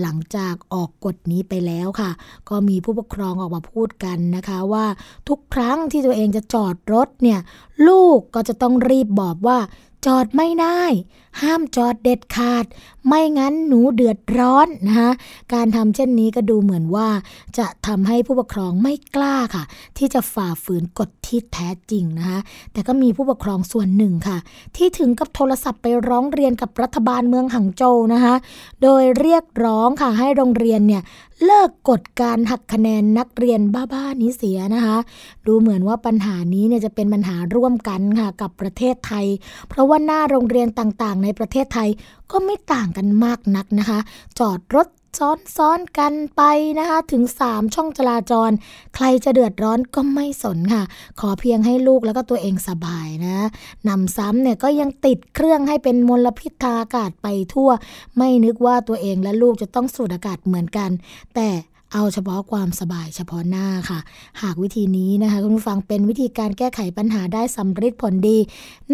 [0.00, 2.10] หลังจากออกกฎนี้ไปแล้วค่ะ
[2.48, 4.86] ก็มีผู้ปกครองออกมาพูดกันนะคะว่า
[5.28, 7.40] ทุกครั้งที่ตัวเองจะจอดรถเนี่ย
[7.88, 9.58] ลูกก็จะต้องรีบบอกว่า
[10.06, 10.82] จอดไม่ได้
[11.42, 12.64] ห้ามจอดเด็ดขาด
[13.06, 15.10] ไม่งั้นหนูเดือดร้อนนะคะ
[15.54, 17.08] การทำเช่นนี้ก็ดูเหมือนว่า
[17.58, 19.64] จะทำให้ผู้ปกครองไม่กล้าค่ะ
[19.98, 22.40] ที่จะฝ่าฝืนกฎที่แท้จริงนะคะ
[22.72, 24.38] แต่ก็มีผู้ปกครองส่วนหนึ่งค่ะ
[24.76, 28.34] ที่ถึงกับโทรศัพท์ไปร้องเรียนกับรัฐบาลเมืองหังโจวนะคะ
[28.82, 31.02] โดยเรียกร้องค่ะให้โรงเรียนเนี่ย
[31.44, 34.96] เลิกกฎการหักคะแนนนักเรียนบ้าๆนี้เสียนะคะ
[35.46, 39.26] ดูเหมือนว่าปัญหานี้เนี่ยจะเป็นปัญหาร่วมกันค่ะกับประเทศไทย
[39.68, 41.88] เพราะว่าหน้าโรงเรียนต่างๆ ในประเทศไทย
[42.30, 43.98] ก็ไม่ต่างกันมากนักนะคะ
[44.38, 44.86] จอดรถ
[45.18, 46.42] ซ้อนๆกันไป
[46.78, 48.50] นะคะ ถึง 3 ช่องจราจร
[48.94, 50.84] ใครจะเดือดร้อนก็ไม่สนค่ะ
[51.20, 53.48] ขอเพียงให้ลูกแล้วก็ตัวเองสบายนะ
[53.88, 57.70] นำซ้ำเนี่ยก็ยังติดเครื่องให้เป็นมลพิษทางอากาศไปทั่ว
[58.16, 60.90] ไม่นึกว่าตัวเองและลูกจะต้องสูดอากาศเหมือนกัน
[61.34, 61.48] แต่
[61.92, 63.98] เอาเฉพาะความสบายเฉพาะหน้าค่ะ
[64.42, 68.38] หากวิธีนี้นะคะคุณผู้ฟังเป็นวิธีการแก้ไขปัญหาได้สำเร็จผลดี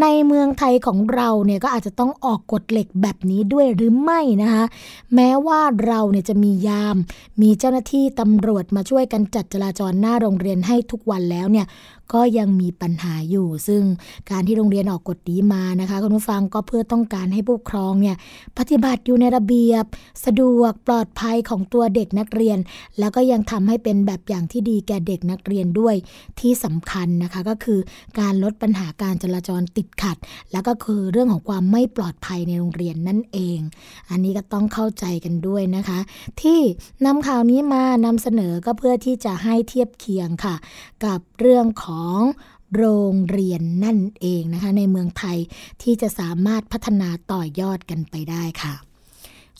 [0.00, 4.64] ในเมืองไทยของเราเนี่ยก็อาจจะต้องออกกฎเหล็กแบบนี้ด้วยหรือไม่นะคะ
[5.14, 6.96] แม้ว่าเราเนี่ยจะมียาม
[7.42, 11.66] มีเจ้าหน้าที่ตำรวจมาช่วยกันจัดจราจรหน้าโรงเรียนให้ทุกวันแล้วเนี่ย
[12.12, 13.82] ก็ยังมีปัญหาอยู่ ซึ่ง
[14.30, 18.16] การที่โรงเรียนออกกฎนี้มานะคะคุณผู้ฟังก็เพื่อต้องการให้ผู้ปกครองเนี่ย
[18.58, 19.84] ปฏิบัติอยู่ในระเบียบ
[20.24, 22.58] สะดวกปลอดภัยของตัวเด็กนักเรียน
[22.98, 25.94] แล้วก็ยังทำให้เป็นแบบอย่างที่ดีแก่เด็กนักเรียนด้วย
[26.40, 27.80] ที่สำคัญนะคะก็คือ
[28.20, 30.16] การลดปัญหาการจราจรติดขัด
[30.52, 33.58] แล้วก็คือเรื่องของความไม่ปลอดภัยในโรงเรียนนั่นเอง
[34.10, 35.98] อันนี้ก็ต้องเข้าใจกันด้วยนะคะ
[36.42, 36.60] ที่
[37.06, 40.54] นำข่าวนี้มานำเสนอก็เพื่อที่จะให้เทียบเคียงค่ะ
[41.04, 41.97] กับเรื่องของ
[42.76, 45.38] โรงเรียนนั่นเองนะคะ ในเมืองไทย
[45.82, 48.74] ที่จะสามารถพัฒนาต่อยอดกันไปได้ค่ะ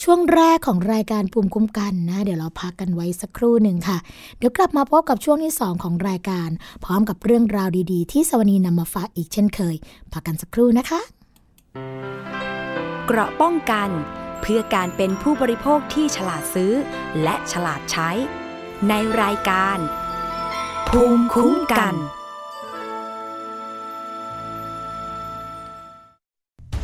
[0.03, 3.99] ช่วงแรกของรายการภูมิคุ้มกันนะ เดี๋ยวเราพักกันไว้สักครู่หนึ่งค่ะ
[4.39, 6.51] เดี๋ยวกลับมาพบกับช่วงที่ 2 ของรายการ
[6.85, 9.77] พร้อมกับเรื่องราวดีๆ ที่สวนีนำมาฝากอีกเช่นเคย
[10.13, 11.01] พักกันสักครู่นะคะ
[13.07, 13.89] เกราะป้องกัน
[14.41, 16.73] เพื่อการเป็นผู้บริโภคที่ฉลาดซื้อ
[17.23, 18.11] และฉลาดใช้
[18.89, 19.79] ในรายการ
[20.89, 21.95] ภูมิคุ้มกัน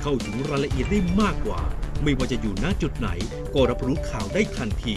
[0.00, 1.60] เข้าถึงรายละเอียดได้มากกว่า
[2.02, 3.08] ไม่ว่าจะอยู่ณจุดไหน
[3.54, 4.94] ก็รับรู้ข่าวได้ทันที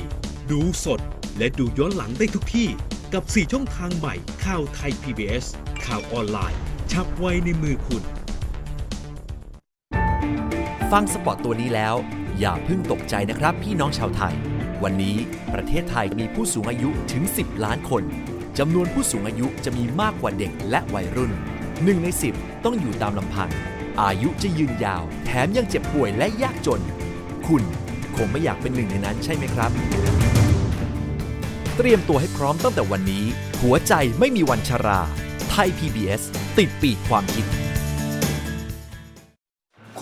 [0.51, 0.99] ดูสด
[1.37, 2.67] และดูย้อนหลังได้ทุกที่
[3.13, 5.45] กับ 4 ช่องทางใหม่ข่าวไทย PBS
[5.85, 6.59] ข่าวออนไลน์
[6.91, 8.03] ชับไว้ในมือคุณ
[10.91, 11.95] ฟังสปอตตัวนี้แล้ว
[12.39, 14.35] อย่าเพิ่งตกใจนะครับพี่น้องชาวไทย
[14.83, 15.15] วันนี้
[15.53, 18.03] ประเทศไทยมีผู้สูงอายุถึง 10 ล้านคน
[18.59, 21.31] จำนวนผู้สูงอายุจะมีมากกว่าเด็กและวัยรุ่น
[21.67, 23.49] 1 ใน 10 ต้องอยู่ตามลำพัง
[24.01, 26.81] อายุจะยืนยาว แถมยังเจ็บป่วยและยากจน
[27.47, 27.63] คุณ
[28.15, 29.71] คงไม่อยากเป็นหนึ่งในนั้นใช่ไหมครับ
[31.77, 33.25] เตรียมตัวให้พร้อมตั้งแต่วันนี้
[33.61, 34.99] หัวใจไม่มีวันชรา
[35.49, 36.21] ไทย PBS
[36.57, 37.45] ติดปีกความคิด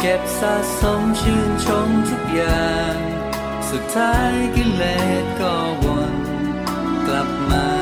[0.00, 2.96] เก็บสะสมชื่นชมทุกอย่าง
[3.70, 4.82] สุดท้ายกิเล
[5.22, 6.14] สก็วน
[7.06, 7.77] กลับมา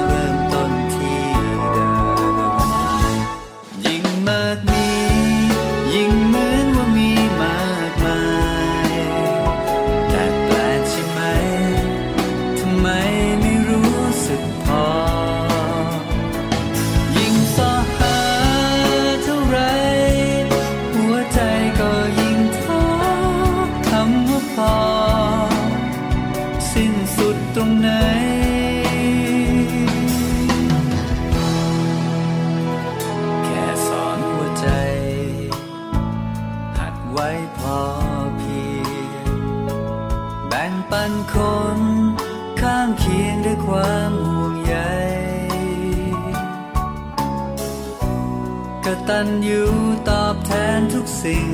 [49.27, 49.63] กตัญญู
[50.11, 51.49] ตอบแทนทุกสิ่ง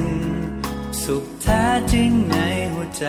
[1.05, 2.37] สุขแท้จริงใน
[2.73, 3.07] หัวใจ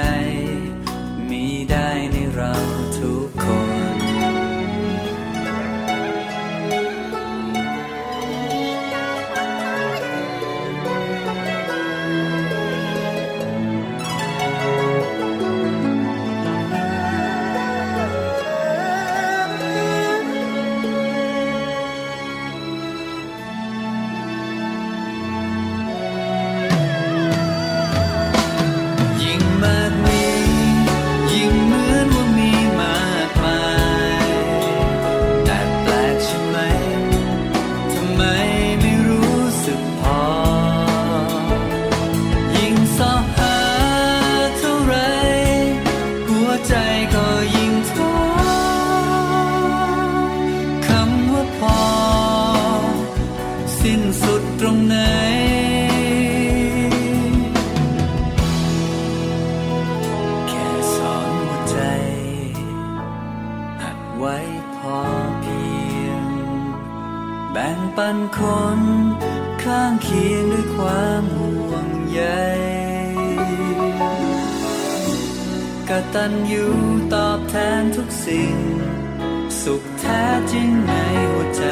[76.23, 76.65] กตัญญู
[77.13, 78.55] ตอบแทนทุกสิ่ง
[79.61, 80.91] สุขแท้จริงใน
[81.31, 81.63] หัวใจ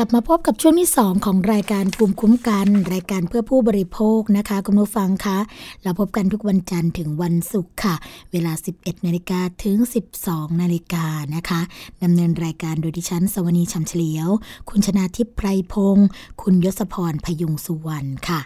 [0.00, 5.38] ลับมาพบกับช่วงที่ 2 ของรายการภูมิคุ้มกัน รายการเพื่อผู้บริโภคนะคะ คุณผู้ฟังคะ
[5.82, 7.94] เราพบกันทุกวันจันทร์ถึงวันศุกร์ค่ะ
[8.32, 9.76] เวลา 11นาฬิกาถึง
[10.18, 11.60] 12นาฬิกานะคะ
[12.02, 14.28] ดำเนินรายการโดยดิฉันสวนีชัมเฉลียว
[14.70, 16.08] คุณชนาทิพย์ไพรพงศ์
[16.42, 18.40] คุณยศพรพยุงสุวรรณค่ะ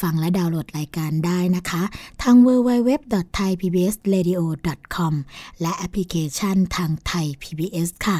[0.00, 1.82] ฟังและดาวน์โหลดรายการได้นะคะ
[2.22, 5.12] ทาง www.thaipbsradio.com
[5.62, 8.18] และแอปพลิเคชันทางไทย PBS ค่ะ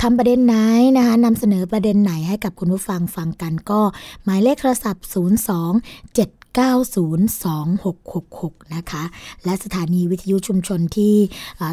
[0.01, 0.55] ทำประเด็นไหน
[0.97, 3.81] นะคะนำเสนอประเด็นไหนให้กับคุณผู้ฟังฟังกันก็
[4.23, 5.05] หมายเลขโทรศัพท์
[5.55, 9.03] 02 7 902-666 นะคะ
[9.45, 11.15] และสถานีวิทยุชุมชนที่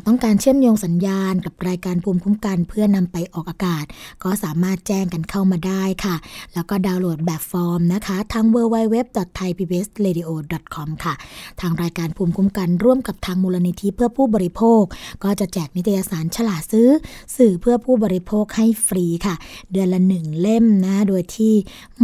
[0.06, 3.84] ต้องการเชื่อมโยงสัญญาณกับรายการภูมิคุ้มกันเพื่อนำไปออกอากาศ
[4.24, 6.16] ก็สามารถแจ้งกันเข้ามาได้ค่ะ
[6.54, 11.14] แล้วก็ดาวน์โหลดแบบฟอร์มนะคะ ทาง www.thaipbsradio.com ค่ะ
[11.60, 14.82] ทางรายการภูมิคุ้มกันร่วมกับทางมูลนิธิเพื่อผู้บริโภค
[15.24, 16.88] ก็จะแจกนิตยสารฉลาดซื้อ
[17.36, 19.34] สื่อเพื่อผู้บริโภคให้ฟรีค่ะ
[19.72, 21.54] เดือนละหนึ่งเล่มนะ โดยที่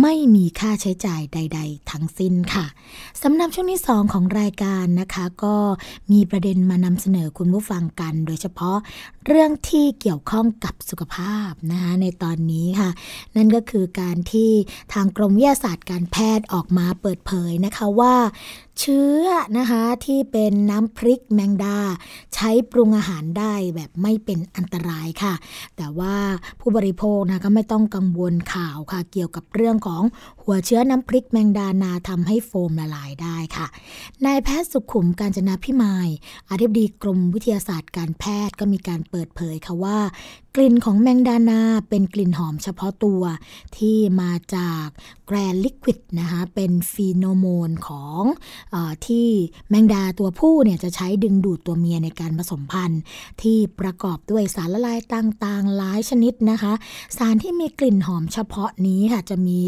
[0.01, 2.60] ไม่มีค่าใช้จ่ายใด ๆ ทั้งสิ้นค่ะ
[3.23, 5.57] สำหรับช่วงที่ 2 ของรายการนะคะ ก็
[6.13, 8.77] มีประเด็นมานำเสนอคุณผู้ฟังกัน โดยเฉพาะ
[9.27, 12.91] เรื่องที่เกี่ยวข้องกับสุขภาพนะคะในตอนนี้ค่ะ
[13.37, 14.51] นั่นก็คือการที่
[14.93, 18.15] ทางกรมวิทยาศาสตร์การแพทย์ออกมาเปิดเผยนะคะว่า
[18.81, 19.25] เชื้อ
[19.59, 21.79] นะคะที่เป็นน้ำพริกแมงดา
[22.35, 25.35] ใช้ปรุงอาหารได้แบบไม่เป็นอันตรายค่ะ
[25.77, 26.17] แต่ว่า
[26.61, 30.03] ผู้บริโภคนะก็ไม่ต้องกังวลข่าวค่ะ เกี่ยวกับเรื่องของ
[30.43, 33.67] หัวเชื้อน้ำพริกแมงดานาทำให้โฟมละลายได้ค่ะ
[34.27, 36.09] นายแพทย์สุขุมการจนาพิมาย
[36.51, 39.99] อธิบดีกรมวิทยาศาสตร์การแพทย์ก็มีการเปิดเผยค่ะว่า
[40.57, 43.23] กลิ่นของแมงดานาเป็นกลิ่นหอมเฉพาะตัว
[43.77, 44.87] ที่มาจาก
[45.27, 48.23] แกรนลิควิดนะคะเป็นฟีโนโมนของ
[48.75, 48.77] อ
[49.07, 49.29] ที่
[49.69, 53.01] แมงดาตัวผู้เนี่ยจะใช้ดึงดูดตัวเมียในการผสมพันธุ์
[53.43, 56.73] ที่ประกอบด้วยสารละลายต่างๆ หลายชนิดนะคะ
[57.17, 59.61] สารที่มีกลิ่นหอมเฉพาะนี้ค่ะจะมี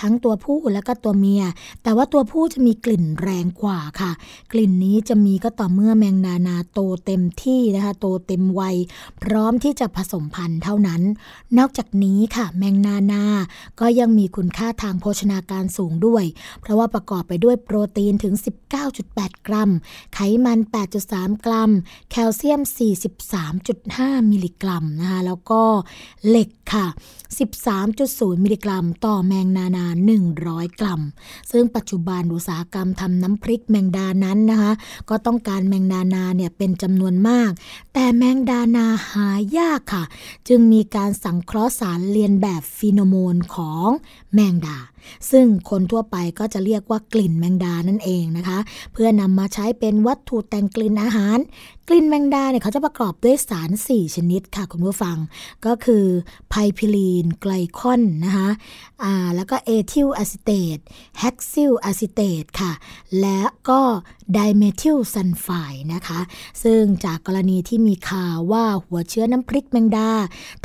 [0.00, 1.42] ทั้งตัวผู้และก็ตัวเมีย
[1.82, 4.12] แต่ว่าตัวผู้จะมีกลิ่นแรงกว่าค่ะ
[4.52, 8.76] กลิ่นนี้จะมีก็ต่อเมื่อแมงดานาโตเต็มที่นะคะโตเต็มวัย
[9.22, 11.02] พร้อมที่จะผสมพันธ์เท่านั้น
[11.58, 13.24] นอกจากนี้ค่ะ แมงนานา
[13.80, 16.24] ก็ยังมีคุณค่าทางโภชนาการสูงด้วย
[16.60, 18.34] เพราะว่าประกอบไปด้วยโปรตีนถึง
[18.90, 19.70] 19.8 กรัม
[20.14, 20.58] ไขมัน
[21.02, 21.70] 8.3 กรัม
[22.10, 22.60] แคลเซียม
[23.46, 25.62] 43.5 มิลลิกรัมนะคะ แล้วก็
[26.28, 26.86] เหล็กค่ะ
[27.64, 29.86] 13.0 มิลลิกรัม ต่อแมงนานา
[30.32, 31.00] 100 กรัม
[31.50, 34.72] ซึ่งปัจจุบันอุตสาหกรรมทำน้ำพริกแมงดานั้นนะคะ
[35.10, 37.50] ก็ต้องการแมงดานาเนี่ยเป็นจำนวนมาก
[37.94, 39.28] แต่แมงดานาหา
[39.58, 40.04] ยากค่ะ
[40.48, 43.88] จึงมีการสังเคราะห์สารเลียนแบบฟีโนโมนของ
[44.34, 44.78] แมงดา
[45.30, 48.58] ซึ่งคนทั่วไปก็จะเรียกว่ากลิ่นแมงดานั่นเองนะคะ
[48.92, 51.38] เพื่อนำมาใช้เป็นวัตถุแต่งกลิ่นอาหาร
[51.88, 55.16] กลิ่นแมงดาเนี่ยเขาจะประกอบด้วยสาร 4 ชนิดค่ะคุณผู้ฟัง
[55.66, 56.04] ก็คือ
[56.50, 58.48] propylene glycol นะคะ
[59.02, 60.78] อ่าแล้วก็ ethyl acetate
[61.20, 62.72] hexyl acetate ค่ะ
[63.20, 63.80] และก็
[64.34, 65.48] dimethyl sulfide
[65.94, 66.20] นะคะ
[66.62, 70.10] ซึ่งจากกรณีที่มีข่าวว่าหัวเชื้อน้ำพริกแมงดา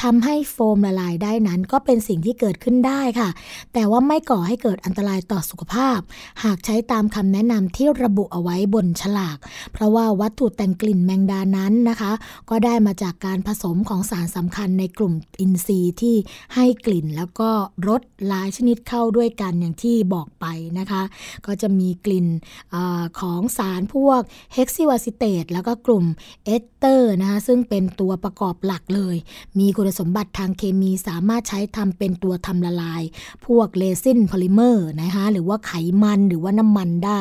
[0.02, 3.30] ทำให้โฟมละลายได้นั้นก็เป็นสิ่งที่เกิดขึ้นได้ค่ะ
[3.74, 6.00] แต่ว่าไม่ก่อให้เกิดอันตรายต่อสุขภาพ
[6.44, 9.38] หากใช้ตามคำแนะนำที่ระบุเอาไว้บนฉลาก
[9.74, 12.12] เพราะว่าวัตถุแต่งกลิ่นแมงดานั้นนะคะ
[12.50, 16.16] ก็ได้มาจากการผสมของสารสำคัญในกลุ่มอินทรีย์ที่
[16.56, 17.50] ให้กลิ่นแล้วก็
[17.88, 20.46] รสหลายชนิดเข้าด้วยกันอย่างที่บอกไป
[20.80, 21.02] นะคะ
[21.46, 22.28] ก็จะมีกลิ่น
[22.76, 22.78] อ
[23.20, 24.22] ของสารพวก
[24.54, 26.06] hexyl acetate แล้วก็กลุ่ม
[26.46, 29.16] เอสเตอร์นะคะซึ่งเป็นตัวประกอบหลักเลย
[29.60, 33.02] มีคุณสมบัติทางเคมีสามารถใช้ทำเป็นตัวทำละลาย
[33.46, 35.72] พวกเรซินโพลิเมอร์นะคะหรือว่าไข
[36.04, 37.20] มันหรือว่าน้ำมันได้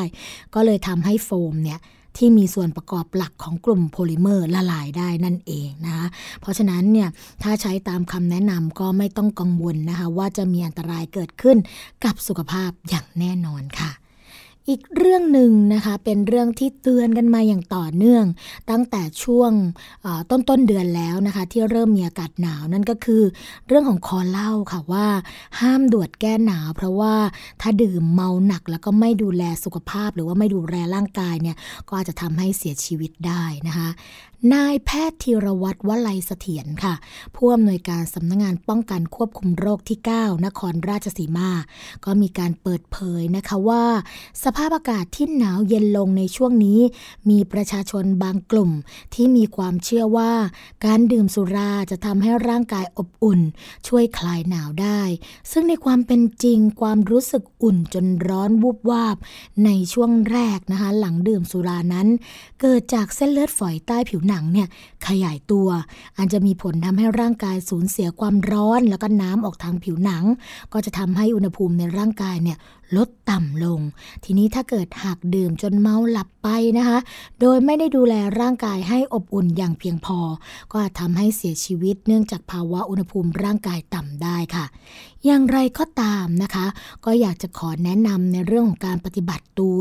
[0.53, 1.79] ก็เลยทำให้โฟมเนี่ย
[2.17, 6.07] ที่มีส่วนประกอบหลักของกลุ่มโพลิเมอร์ละลายได้นั่นเองนะคะ
[6.41, 7.09] เพราะฉะนั้นเนี่ย
[7.43, 11.57] ถ้าใช้ตามคำแนะนำก็ไม่ต้องกังวลนะคะว่าจะมีอันตรายเกิดขึ้น
[12.05, 13.91] กับสุขภาพอย่างแน่นอนค่ะ
[14.69, 18.25] อีกเรื่องหนึ่งนะคะเป็นเรื่องที่เตือนกันมาอย่างต่อเนื่อง
[18.69, 19.51] ตั้งแต่ช่วง
[20.31, 23.23] ต้นต้นเดือนแล้วนะคะ ที่เริ่มมีอากาศหนาวนั่นก็คือ
[23.67, 25.07] เรื่องของคอเล่าค่ะว่า
[25.59, 27.15] ห้ามดวดแก้หนาว เพราะว่า
[27.61, 31.57] ถ้าดื่มเมาหนักแล้วก็ไม่ดูแลสุขภาพ หรือว่าไม่ดูแลร่างกายเนี่ย
[31.87, 33.89] ก็อาจจะทำให้เสียชีวิตได้นะคะ
[34.53, 36.93] นายแพทย์ธีรวัตรวลัยเสถียรค่ะ
[37.35, 41.51] ผู้อำนวยการสำนักงงานป้องกันควบคุมโรคที่ 9 นครราชสีมา
[42.05, 43.85] ก็มีการเปิดเผยนะคะว่า
[44.43, 46.79] สภาพอากาศที่หนาวเย็นลงในช่วงนี้
[47.29, 48.71] มีประชาชนบางกลุ่ม
[49.13, 50.33] ที่มีความเชื่อว่า
[50.85, 53.41] การดื่มสุราจะทำให้ร่างกายอบอุ่น
[53.87, 55.01] ช่วยคลายหนาวได้
[55.51, 59.17] ซึ่งในความเป็นจริงความรู้สึกอุ่นจนร้อนวูบวาบ
[59.65, 62.07] ในช่วงแรกนะคะหลังดื่มสุรานั้น
[62.61, 64.67] เกิดจากเส้นเลือดฝอยใต้ผิวหนังเนี่ย
[65.07, 65.67] ขยายตัว
[66.17, 70.23] อันจะมีผลทำให้ร่างกายสูญเสียความร้อน แล้วก็น้ำออกทางผิวหนัง
[70.73, 72.57] ก็จะทำให้อุณหภูมิในร่างกายเนี่ย
[72.97, 73.81] ลดต่ำลง
[74.23, 76.97] ทีนี้ถ้าเกิดหากดื่มจนเมาหลับไปนะคะ
[77.41, 80.19] โดยไม่ได้ดูแลร่างกายให้อบอุ่นอย่างเพียงพอ
[80.71, 84.65] ก็อาจทำให้เสียชีวิตเนื่องจากภาวะอุณหภูมิร่างกายต่ำได้ค่ะ
[85.25, 86.65] อย่างไรก็ตามนะคะ
[87.05, 89.79] ก็อยากจะขอแนะนำในเรื่องของการปฏิบัติตัว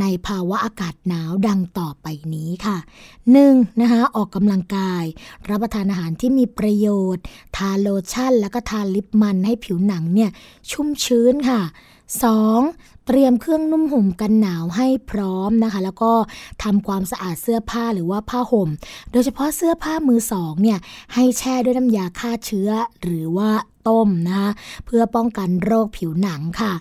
[0.00, 2.76] ในภาวะอากาศหนาวดังต่อไปนี้ค่ะ
[3.28, 3.80] 1.
[3.80, 5.04] นะคะออกกำลังกาย
[5.48, 7.24] รับประทานอาหารที่มีประโยชน์
[7.56, 10.30] ทาโลชั่น แล้วก็ทาลิปมันให้ผิวหนังเนี่ย
[10.70, 11.60] ชุ่มชื้นค่ะ
[12.10, 13.06] 2.
[13.06, 16.12] เตรียมเครื่องนุ่มห่มกันหนาวให้พร้อมนะคะ แล้วก็
[16.62, 18.68] ทำความสะอาดเสื้อผ้าหรือว่าผ้าห่ม
[19.12, 20.78] โดยเฉพาะเสื้อผ้ามือสองเนี่ย
[21.14, 22.70] ให้แช่ด้วยน้ำยาฆ่าเชื้อ
[23.02, 23.50] หรือว่า
[23.88, 24.50] ต้มนะคะ
[24.86, 26.72] เพื่อป้องกันโรคผิวหนังค่ะ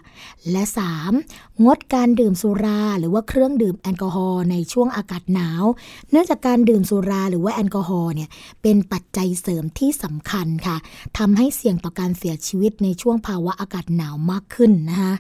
[0.51, 0.63] และ
[1.11, 1.50] 3.
[1.65, 5.63] งดการดื่มสุราหรือว่าเครื่องดื่มแอลกอฮอล์ในช่วงอากาศหนาว
[6.11, 8.29] เนื่องจากการดื่มสุราหรือว่าแอลกอฮอล์เนี่ย
[8.61, 10.77] เป็นปัจจัยเสริมที่สำคัญค่ะ
[11.17, 15.13] ทำให้เสี่ยงต่อการเสียชีวิตในช่วงภาวะอากาศหนาวมากขึ้นนะคะ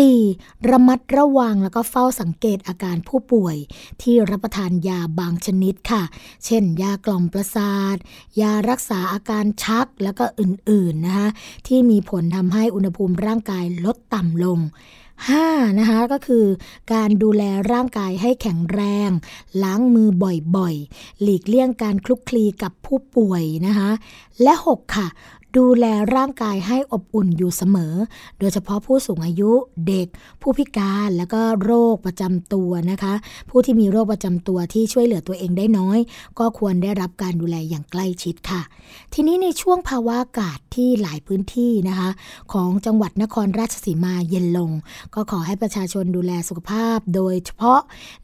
[0.00, 0.70] 4.
[0.70, 3.56] ระมัดระวังแล้วก็เฝ้าสังเกตอาการผู้ป่วย
[4.02, 6.02] ที่รับประทานยาบางชนิดค่ะ
[6.44, 7.96] เช่น ยากล่อมประสาท
[8.40, 11.28] ยารักษาอาการชักแล้วก็อื่นๆนะคะ
[11.66, 14.60] ที่มีผลทำให้อุณหภูมิร่างกายลดต่ำลง
[15.28, 15.78] 5.
[15.78, 16.46] นะคะก็คือ
[16.92, 17.42] การดูแล
[17.72, 19.10] ร่างกายให้แข็งแรง
[19.62, 20.08] ล้างมือ
[20.56, 23.90] บ่อยๆ หลีกเลี่ยงการคลุกคลีกับผู้ป่วยนะคะ
[24.42, 24.96] และ 6.
[24.96, 25.08] ค่ะ
[25.56, 27.94] ดูแลร่างกายให้อบอุ่นอยู่เสมอ
[28.38, 29.50] โดยเฉพาะผู้สูงอายุ
[29.88, 30.08] เด็ก
[30.42, 33.14] ผู้พิการแล้วก็โรคประจำตัวนะคะ
[33.50, 35.98] ผู้ที่มีโรคประจำตัวที่ช่วยเหลือตัวเองได้น้อย
[36.38, 38.62] ก็ควรได้รับการดูแลอย่างใกล้ชิดค่ะ
[39.14, 42.10] ทีนี้ในช่วงภาวะอากาศที่หลายพื้นที่นะคะ
[42.52, 44.70] ของจังหวัดนครราชสีมาเย็นลง
[45.14, 47.80] ก็ขอให้ประชาชนดูแลสุขภาพ โดยเฉพาะ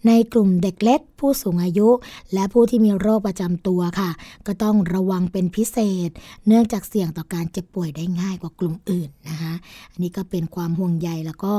[0.06, 1.88] ในกลุ่มเด็กเล็ก ผู้สูงอายุ
[2.34, 4.10] และผู้ที่มีโรคประจำตัวค่ะ
[4.46, 6.10] ก็ต้องระวังเป็นพิเศษ
[6.46, 9.54] เนื่องจากเสี่ยงต่อการเจ็บป่วยได้ง่ายกว่ากลุ่มอื่นนะคะ
[9.92, 11.52] อันนี้ก็เป็นความห่วงใยแล้วก็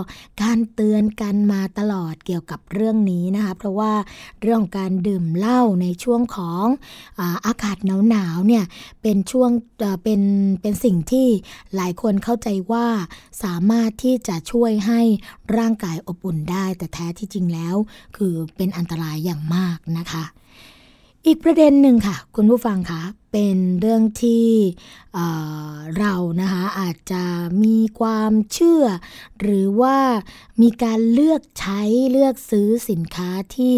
[0.44, 3.94] การเตือนกันมาตลอดเกี่ยวกับเรื่องนี้นะคะเพราะว่า
[4.42, 6.66] เรื่องการดื่มเหล้าในช่วงของ
[7.20, 7.78] อาอากาศ
[8.10, 8.66] หนาวๆเนี่ย
[9.02, 9.50] เป็นช่วง
[10.04, 10.22] เป็น
[10.62, 11.28] เป็นสิ่งที่
[11.76, 12.86] หลายคนเข้าใจว่า
[13.44, 15.02] สามารถที่จะช่วยให้
[15.58, 17.76] ร่างกายอบอุ่นได้ แต่แท้ที่จริงแล้ว
[18.18, 20.26] คือเป็นอันตรายอย่างมากนะคะ
[21.26, 23.02] อีกประเด็นหนึ่งค่ะ คุณผู้ฟังคะ
[23.32, 24.48] เป็นเรื่องที่
[26.00, 27.24] เรานะคะอาจจะ
[27.64, 28.84] มีความเชื่อ
[29.42, 29.98] หรือว่า
[30.62, 33.74] มีการเลือกใช้เลือกซื้อสินค้าที่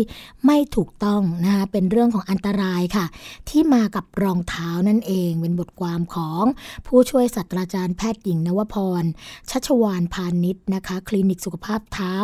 [0.46, 3.06] ไม่ถูกต้องนะคะเป็นเรื่องของอันตรายค่ะ
[3.50, 6.44] ที่มากับรองเท้านั่นเอง เป็นบทความของ
[6.88, 9.04] ผู้ช่วยศาสตราจารย์แพทย์หญิงนวพร
[9.50, 12.16] ชัชวานพาณิชย์นะคะ คลินิกสุขภาพเท้า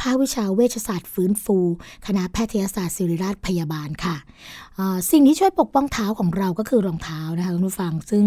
[0.00, 1.58] ภาควิชาเวชศาสตร์ฟื้นฟู
[2.06, 4.16] คณะแพทยศาสตร์ศิริราชพยาบาลค่ะ
[5.10, 8.24] สิ่งที่ช่วยปกป้องเท้าของเราก็คือรองเท้านะคะคุณผู้ฟังซึ่ง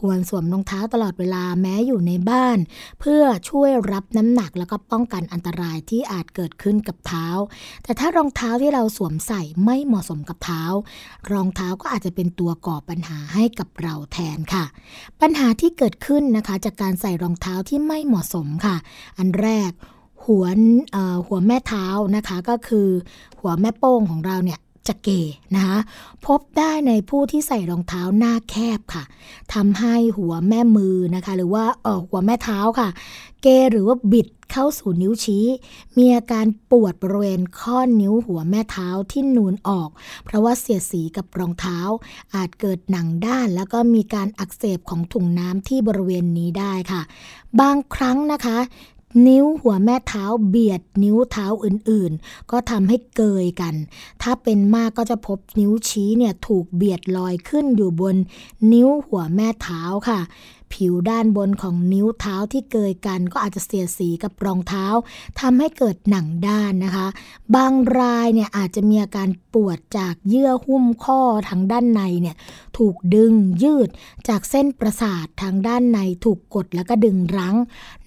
[0.00, 2.58] ควรสวมรองเท้าตลอดเวลาแม้อยู่ในบ้าน
[3.00, 7.26] เพื่อช่วยรับน้ำหนักแล้วก็ป้องกันอันตรายที่อาจเกิดขึ้นกับเท้า
[7.82, 10.62] แต่ถ้ารองเท้าที่เราสวมใส่ไม่เหมาะสมกับเท้า
[11.32, 14.64] รองเท้าก็อาจจะเป็นตัวก่อปัญหาให้กับเราแทนค่ะ
[15.20, 18.76] ปัญหาที่เกิดขึ้นนะคะ จากการใส่รองเท้าที่ไม่เหมาะสมค่ะ
[19.18, 19.72] อันแรก
[20.24, 20.46] หัว
[21.26, 21.86] หัวแม่เท้า
[22.16, 22.88] นะคะก็คือ
[23.40, 25.08] หัวแม่โป้งของเราเนี่ย จะเก
[25.54, 25.78] นะคะ
[26.26, 29.04] พบได้ในผู้ที่ใส่รองเท้าหน้าแคบค่ะ
[29.54, 32.88] ทำให้หัวแม่มือนะคะ หรือว่าเออหัวแม่เท้าค่ะ
[33.42, 35.44] เกหรือว่าบิดเข้าสู่นิ้วชี้
[35.96, 39.90] มีอาการปวดบริเวณข้อนิ้วหัวแม่เท้าที่นูนออก
[40.24, 41.78] เพราะว่าเสียดสีกับรองเท้า
[42.34, 47.02] อาจเกิดหนังด้าน แล้วก็มีการอักเสบของถุงน้ำที่บริเวณนี้ได้ค่ะ
[47.60, 48.58] บางครั้งนะคะ
[49.26, 53.74] นิ้วหัวแม่เท้าเบียดนิ้วเท้าอื่นๆ ก็ทำให้เกยกัน
[54.22, 58.16] ถ้าเป็นมากก็จะพบนิ้วชี้เนี่ยถูกเบียดลอยขึ้นอยู่บน
[58.72, 60.20] นิ้วหัวแม่เท้าค่ะ
[60.72, 64.86] ผิวด้านบนของนิ้วเท้าที่เกยกัน ก็อาจจะเสียสีกับรองเท้า
[65.40, 67.06] ทำให้เกิดหนังด้านนะคะ
[67.54, 72.36] บางรายเนี่ยอาจจะมีอาการปวดจากเยื่อหุ้มข้อทางด้านในเนี่ย
[72.76, 73.88] ถูกดึงยืด
[74.28, 77.56] จากเส้นประสาททางด้านในถูกกดแล้วก็ดึงรั้ง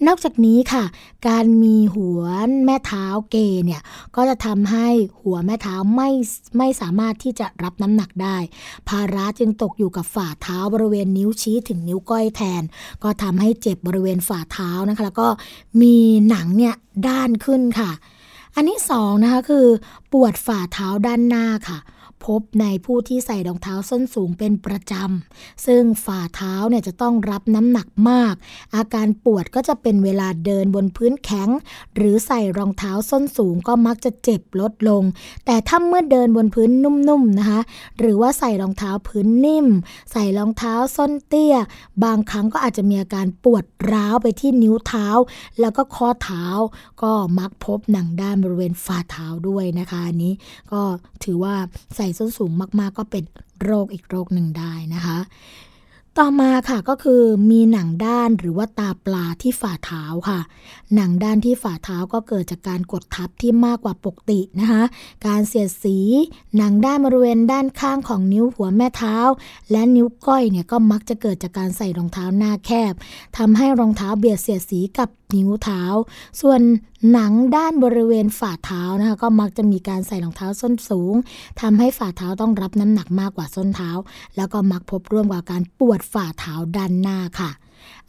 [0.06, 0.84] นอกจากนี้ค่ะ
[1.28, 2.22] การมีหัว
[2.64, 3.82] แม่เท้าเกยเนี่ย
[4.16, 4.88] ก็จะทำให้
[5.20, 6.10] หัวแม่เท้าไม่
[6.58, 8.36] ไม่สามารถที่จะรับน้ำหนักได้
[8.88, 12.49] ภาระจึงตกอยู่กับฝ่าเท้าบริเวณนิ้วชี้ถึงนิ้วก้อยแทน
[13.02, 15.28] ก็ทำให้เจ็บบริเวณฝ่าเท้านะคะ แล้วก็
[15.82, 15.96] มี
[16.28, 16.74] หนังเนี่ย
[17.08, 17.90] ด้านขึ้นค่ะ
[18.54, 19.66] อันนี้สองนะคะคือ
[20.12, 21.78] ปวดฝ่าเท้าด้านหน้าค่ะ
[22.26, 28.34] พบในผู้ที่ใส่รองเท้าส้นสูงเป็นประจำ ซึ่งฝ่าเท้าเนี่ยจะต้องรับน้ำหนักมาก
[28.76, 31.48] อาการปวดก็จะเป็นเวลาเดินบนพื้นแข็ง
[31.96, 35.02] หรือใส่รองเท้าส้นสูงก็มักจะเจ็บลดลง
[35.46, 37.60] แต่ถ้าเมื่อเดินบนพื้นนุ่มๆนะคะ
[37.98, 39.66] หรือว่าใส่รองเท้าพื้นนิ่ม
[40.12, 41.56] ใส่รองเท้าส้นเตี้ย
[42.04, 45.08] บางครั้งก็อาจจะมีอาการปวดร้าวไปที่นิ้วเท้า
[45.60, 46.46] แล้วก็ข้อเท้า
[47.02, 50.32] ก็มักพบหนังด้านบริเวณฝ่าเท้าด้วยนะคะอันนี้
[50.72, 50.80] ก็
[51.24, 51.54] ถือว่า
[51.96, 53.24] ใส่ส้นสูงมากๆ ก็เป็น
[53.62, 55.18] โรคอีกโรคหนึ่งได้นะคะ
[56.18, 60.40] ต่อมาค่ะก็คือมีหนังด้านหรือว่าตาปลาที่ฝ่าเท้าค่ะ
[60.94, 64.82] หนังด้านที่ฝ่าเท้าก็เกิดจากการกดทับที่มากกว่าปกตินะคะ
[65.26, 65.98] การเสียดสี
[66.56, 69.16] หนังด้านบริเวณด้านข้างของนิ้วหัวแม่เท้า
[69.70, 72.94] และนิ้วก้อยเนี่ยก็มักจะเกิดจากการใส่รองเท้าหน้าแคบ
[73.38, 75.82] ทำให้รองเท้าเบียดเสียดสีกับ นิ้วเท้า
[76.40, 76.60] ส่วน
[77.12, 81.14] หนังด้านบริเวณฝ่าเท้านะคะก็มักจะมีการใส่รองเท้าส้นสูง
[81.60, 83.90] ทำให้ฝ่าเท้าต้องรับน้ำหนักมากกว่าส้นเท้า
[84.36, 87.50] แล้วก็มักพบร่วมกับการปวดฝ่าเท้าด้านหน้าค่ะ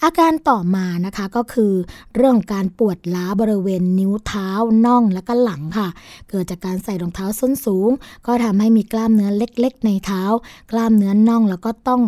[0.04, 1.74] อาการต่อมานะคะก็คือ
[2.16, 4.50] เรื่องการปวดล้าบริเวณนิ้วเท้า
[4.86, 5.88] น่องและก็หลังค่ะ
[6.30, 7.90] เกิดจากการใส่รองเท้าส้นสูง
[8.28, 10.24] ก็ทำให้มีกล้ามเนื้อเล็กๆ ในเท้า
[10.72, 12.02] กล้ามเนื้อน่องแล้วก็ต้อง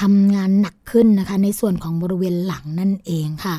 [0.00, 3.56] ทำงานหนักขึ้นนะคะ ในส่วนของบริเวณหลังนั่นเองค่ะ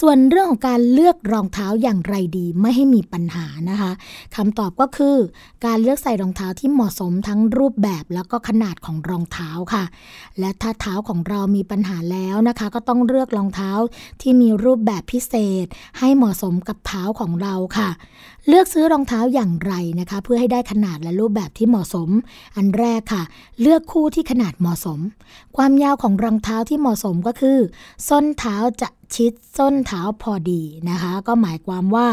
[0.00, 3.92] ส่วนเรื่องของการเลือกรองเท้าอย่างไรดีไม่ให้มีปัญหานะคะ
[4.36, 5.16] คำตอบก็คือ
[5.66, 9.84] การเลือกใส่รองเท้าที่เหมาะสมทั้งรูปแบบแล้วก็ขนาดของรองเท้าค่ะ
[10.38, 13.70] และถ้าเท้าของเรามีปัญหาแล้วนะคะ ก็ต้องเลือกรองเท้า
[14.20, 15.66] ที่มีรูปแบบพิเศษ
[15.98, 17.90] ให้เหมาะสมกับเท้าของเราค่ะ
[18.48, 22.08] เลือกซื้อรองเท้าอย่างไรนะคะ เพื่อให้ได้ขนาดและรูปแบบที่เหมาะสม
[22.56, 23.22] อันแรกค่ะ
[23.60, 25.00] เลือกคู่ที่ขนาดเหมาะสม
[25.56, 27.58] ความยาวของรองเท้าที่เหมาะสมก็คือ
[28.08, 32.08] ส้นเท้าจะ ชิดส้นเท้าพอดีนะคะ ก็หมายความว่า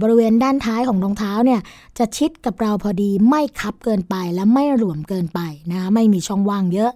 [0.00, 1.60] บริเวณด้านท้ายของรองเท้าเนี่ย
[1.98, 5.40] จะชิดกับเราพอดีไม่คับเกินไปและไม่หลวมเกินไป
[5.70, 6.90] นะคะไม่มีช่องว่างเยอะ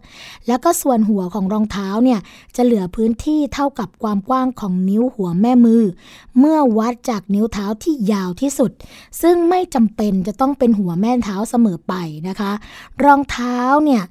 [0.47, 2.21] แล้วก็ส่วนหัวของรองเท้าเนี่ย
[2.57, 5.83] จะเหลือพื้นที่เท่ากับความกว้างของนิ้วหัวแม่มือ
[6.39, 8.71] เมื่อวัดจากนิ้วเท้าที่ยาวที่สุด
[9.23, 11.95] ซึ่งไม่จำเป็นจะต้องเป็นหัวแม่เท้าเสมอไป
[12.29, 12.53] นะคะ
[13.05, 14.03] รองเท้าเนี่ย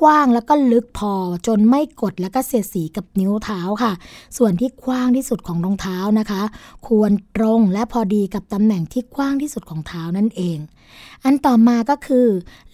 [0.00, 1.14] กว้างแล้วก็ลึกพอ
[1.46, 3.92] จนไม่กดแล้วก็เสียดสีกับนิ้วเท้าค่ะ
[4.36, 6.42] ส่วนที่กว้างที่สุดของรองเท้านะคะ
[6.88, 10.58] ควรตรงและพอดีกับตำแหน่งที่กว้างที่สุดของเท้านั่นเอง
[11.24, 12.26] อันต่อมาก็คือ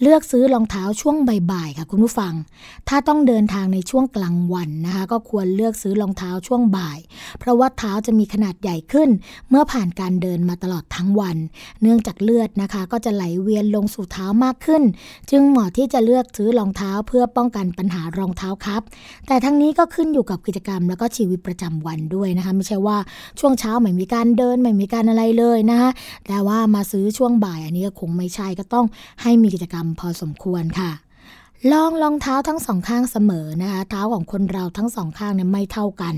[0.03, 2.33] เลือกซื้อรองเท้าช่วงบ่ายๆค่ะคุณผู้ฟัง
[2.89, 6.99] ถ้าต้องเดินทางในช่วงกลางวันนะคะ ก็ควรเลือกซื้อรองเท้าช่วงบ่าย
[7.39, 9.09] เพราะว่าเท้าจะมีขนาดใหญ่ขึ้น
[9.51, 11.37] เมื่อผ่านการเดินมาตลอดทั้งวัน
[11.83, 14.83] เนื่องจากเลือดนะคะ ก็จะไหลเวียนลงสู่เท้ามากขึ้น
[15.31, 18.83] จึงเหมาะที่จะเลือกซื้อรองเท้าเพื่อป้องกันปัญหารองเท้าครับ
[19.27, 22.99] แต่ทั้งนี้ก็ขึ้นอยู่กับกิจกรรมแล้วก็ชีวิตประจำวันด้วยนะคะไม่ใช่ว่า
[23.41, 25.91] ช่วงเช้าไม่มีการเดินไม่มีการอะไรเลยนะคะ
[26.27, 28.87] แต่ว่ามาซื้อช่วงบ่ายอันนี้ก็งไม่ใช่ก็ต้อง
[29.23, 30.93] ให้มีกิจกรรมพอสมควรค่ะ
[31.73, 36.15] ลองรองเท้าทั้งสองข้างเสมอนะคะ เท้าของคนเราทั้งสองข้างเนี่ยไม่เท่ากัน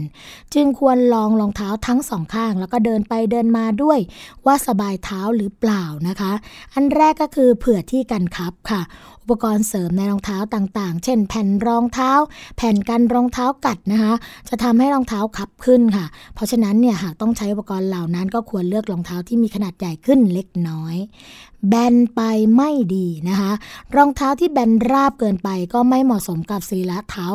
[0.54, 3.98] จึงควรลองรองเท้าทั้งสองข้าง แล้วก็เดินไปเดินมาด้วย
[4.46, 6.32] ว่าสบายเท้าหรือเปล่านะคะ
[6.74, 8.82] อันแรกก็คือเผื่อที่กันคับค่ะ
[9.22, 12.10] อุปกรณ์เสริมในรองเท้าต่างๆ เช่น แผ่นรองเท้า
[12.56, 14.12] แผ่นกันรองเท้ากัดนะคะ
[14.48, 20.96] จะทำให้รองเท้าขับขึ้นค่ะ เพราะฉะนั้นเนี่ยหากต้องใช้อุปกรณ์เหล่านั้น ก็ควรเลือกรองเท้าที่มีขนาดใหญ่ขึ้นเล็กน้อย
[21.68, 22.20] แบนไป
[22.56, 23.52] ไม่ดีนะคะ
[23.96, 27.26] รองเท้าที่แบนราบเกินไปก็ไม่เหมาะสมกับศีละเท้า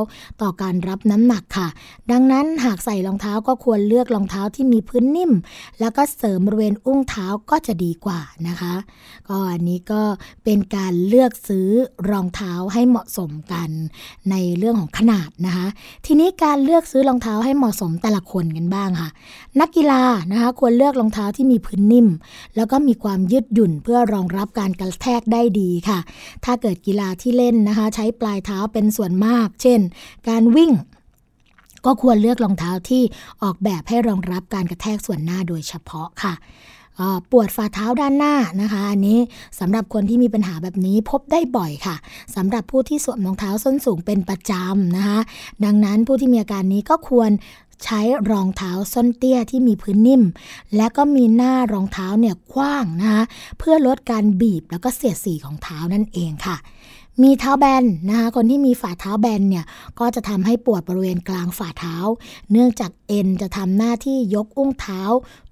[0.42, 1.68] ต่อการรับน้ำหนักค่ะ
[2.12, 5.32] ดังนั้นหากใส่รองเท้าก็ควรเลือกรองเท้าที่มีพื้นนิ่ม
[5.80, 8.74] แล้วก็เสริมบริเวณอุ้งเท้าก็จะดีกว่านะคะ
[9.30, 10.02] ก็อันนี้ก็
[10.44, 11.70] เป็นการเลือกซื้อ
[12.10, 13.70] รองเท้าให้เหมาะสมกัน
[14.32, 15.68] ในเรื่องของขนาดนะคะ
[16.06, 19.10] ทีนี้การเลือกซื้อรองเท้าให้เหมาะสมแต่ละคนกันบ้างค่ะ
[19.60, 22.08] นักกีฬานะคะควรเลือกรองเท้าที่มีพื้นนิ่ม
[22.56, 26.00] แล้วก็มีความยืดหยุ่นเพื่อรอองรับการกระแทกได้ดีค่ะ
[26.46, 29.80] ถ้าเกิดกีฬาที่เล่นนะคะ ใช้ปลายเท้าเป็นส่วนมาก เช่น
[30.30, 30.72] การวิ่ง
[31.86, 33.04] ก็ควรเลือกรองเท้าที่
[33.44, 36.34] ออกแบบให้รองรับการกระแทกส่วนหน้าโดยเฉพาะค่ะ
[37.32, 39.20] ปวดฝ่าเท้าด้านหน้านะคะ อันนี้
[39.60, 41.96] สำหรับคนที่มีปัญหาแบบนี้พบได้บ่อยค่ะ
[42.36, 45.20] สำหรับผู้ที่สวมรองเท้าส้นสูงเป็นประจำนะคะ
[45.66, 47.32] ดังนั้นผู้ที่มีอาการนี้ก็ควร
[47.84, 50.24] ใช้รองเท้าส้นเตี้ยที่มีพื้นนิ่ม
[50.76, 53.24] และก็มีหน้ารองเท้าเนี่ยกว้างนะคะ
[53.58, 56.58] เพื่อลดการบีบแล้วก็เสียดสีของเท้านั่นเองค่ะ
[57.24, 59.66] มีเท้าแบนนะคะคนที่มีฝ่าเท้าแบนเนี่ย
[60.00, 61.96] ก็จะทำให้ปวดบริเวณกลางฝ่าเท้า
[62.52, 65.02] เนื่องจากเอ็นจะทำหน้าที่ยกอุ้งเท้า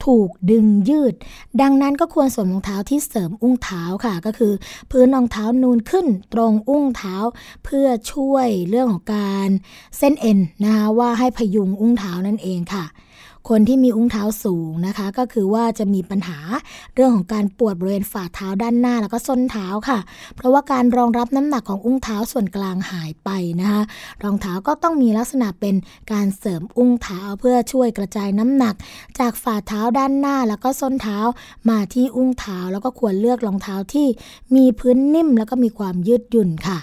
[0.06, 1.14] ถูกดึงยืด
[1.62, 4.54] ดังนั้นก็ควรสวมรองเท้าที่เสริมอุ้งเท้าค่ะ ก็คือ
[4.92, 7.16] พื้นรองเท้านูนขึ้นตรงอุ้งเท้า
[7.66, 9.50] เพื่อช่วยเรื่องของการ
[9.98, 12.86] เส้นเอ็นนะคะว่าให้พยุงอุ้งเท้านั่นเองค่ะ
[13.50, 16.40] คนที่มีอุ้งเท้าสูงนะคะ ก็คือว่าจะมีปัญหา
[16.96, 20.00] เรื่องของการปวดบริเวณฝ่าเท้าด้านหน้าแล้วก็ส้นเท้าค่ะ
[20.36, 23.30] เพราะว่าการรองรับน้ำหนักของอุ้งเท้าส่วนกลางหายไป
[23.62, 23.82] นะคะ
[24.24, 25.76] รองเท้าก็ต้องมีลักษณะเป็น
[26.12, 28.76] การเสริมอุ้งเท้าเพื่อช่วยกระจายน้ำหนัก
[29.20, 31.20] จากฝ่าเท้าด้านหน้าแล้วก็ส้นเท้า
[31.70, 34.08] มาที่อุ้งเท้าแล้วก็ควรเลือกรองเท้าที่
[34.56, 36.80] มีพื้นนิ่มแล้วก็มีความยืดหยุ่นค่ะ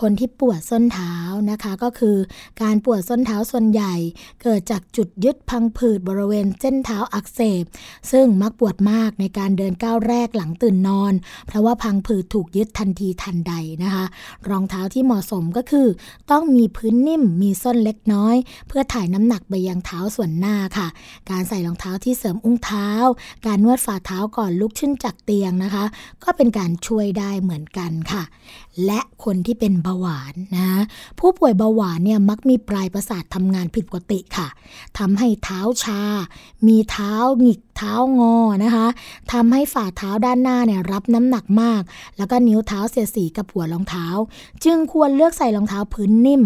[0.00, 1.14] คนที่ปวดส้นเท้า
[1.50, 2.16] นะคะก็คือ
[2.62, 3.94] การปวดส้นเท้าส่วนใหญ่
[4.42, 7.64] เกิดจากจุดยึดพังผืดบริเวณเส้นเท้าอักเสบ
[8.10, 11.12] ซึ่งมักปวดมากในการเดินก้าวแรกหลังตื่นนอน
[11.46, 14.04] เพราะว่าพังผืดถูกยึดทันทีทันใดนะคะ
[14.48, 15.86] รองเท้าที่เหมาะสมก็คือ
[16.30, 18.36] ต้องมีพื้นนิ่มมีส้นเล็กน้อย
[18.68, 20.88] เพื่อถ่ายน้ำหนักไปยังเท้าส่วนหน้าค่ะ
[21.30, 22.90] การใส่รองเท้าที่เสริมอุ้งเท้า
[23.46, 25.84] การนวดฝ่าเท้าก่อนลุกขึ้นจากเตียงนะคะ
[26.24, 28.22] ก็เป็นการช่วยได้เหมือนกันค่ะ
[28.86, 30.68] และคนที่เป็นเบาหวานนะ
[31.18, 34.48] ผู้ป่วยเบาหวานเนี่ยมักมีปลายประสาททำงานผิดปกติค่ะ
[34.98, 36.00] ทำให้เท้าชา
[36.66, 38.86] มีเท้าหงิก เท้างอนะคะ
[39.32, 41.82] ทำให้ฝ่าเท้าด้านหน้าเนี่ยรับน้ำหนักมาก
[42.16, 44.06] แล้วก็นิ้วเท้าเสียสีกับหัวรองเท้า
[44.64, 46.42] จึงควรเลือกใส่รองเท้าพื้นนิ่ม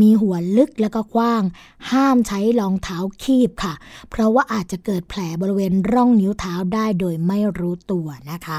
[0.00, 1.42] มีหัวลึกแล้วก็กว้าง
[1.90, 3.74] ห้ามใช้รองเท้าคีบค่ะ
[4.10, 8.58] เพราะว่าอาจจะเกิดแผลบริเวณร่องนิ้วเท้าได้โดยไม่รู้ตัวนะคะ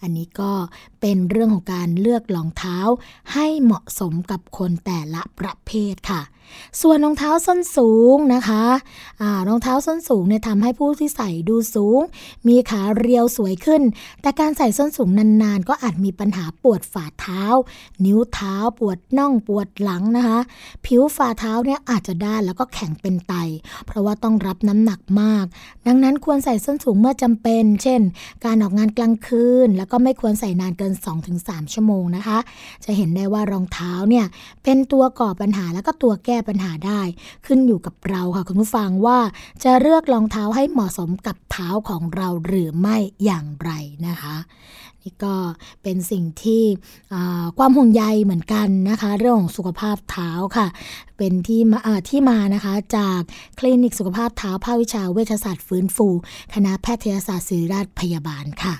[0.00, 0.52] อันนี้ก็
[1.00, 2.78] เป็นเรื่องของการเลือกรองเท้า
[3.32, 6.22] ให้เหมาะสมกับคนแต่ละประเภทค่ะ
[6.80, 8.64] ส่วนรองเท้าส้นสูงนะคะ
[9.20, 12.00] อรองเท้าส้นสูงเนี่ยทำให้ผู้ที่ใส่ดูสูง
[12.48, 13.82] มีขาเรียวสวยขึ้น
[14.22, 17.44] แต่การใส่ส้นสูงนานๆ ก็อาจมีปัญหาปวดฝ่าเท้า
[18.04, 20.38] นิ้วเท้าปวดน่องปวดหลังนะคะ
[20.86, 23.34] ผิวฝ่าเท้าเนี่ยอาจจะด้านแล้วก็แข็งเป็นไต
[23.86, 25.44] เพราะว่าต้องรับน้ำหนักมาก
[25.86, 28.00] ดังนั้นควรใส่ส้นสูงเมื่อจำเป็น เช่น
[28.44, 30.92] การออกงานกลางคืน แล้วก็ไม่ควรใส่นานเกิน
[31.34, 32.38] 2-3 ชั่วโมงนะคะ
[32.84, 34.26] จะเห็นได้ว่ารองเท้าเนี่ย
[34.64, 37.00] เป็นตัวก่อปัญหาแล้วก็ตัวแก้ปัญหาได้
[37.46, 39.18] ขึ้นอยู่กับเราค่ะคุณผู้ฟังว่า
[39.64, 43.70] จะเลือกรองเท้าให้เหมาะสมกับเท้าของเราหรือไม่อย่างไร
[44.06, 44.36] นะคะ
[45.02, 45.34] นี่ก็
[45.82, 46.62] เป็นสิ่งที่
[47.58, 50.66] ความห่วงใยเหมือนกันนะคะ เรื่องของสุขภาพเท้าค่ะ
[51.16, 53.20] เป็นที่มาที่มานะคะจาก
[53.58, 56.08] คลินิกสุขภาพเท้าภาควิชาเวชศาสตร์ฟื้นฟู
[56.54, 58.74] คณะแพทยศาสตร์ศิริราชพยาบาลค่ะ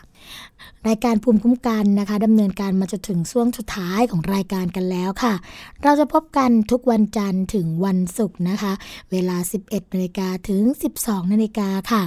[0.88, 5.34] รายการภูมิคุ้มกันนะคะดำเนินการมาจนถึงช่วงสุดท้ายของรายการกันแล้วค่ะ
[5.82, 8.72] เราจะพบกันทุกวันจันทร์ถึงวันศุกร์นะคะ
[9.10, 10.62] เวลา 11นาฬิกาถึง
[10.98, 12.02] 12นาฬิกาค่ะ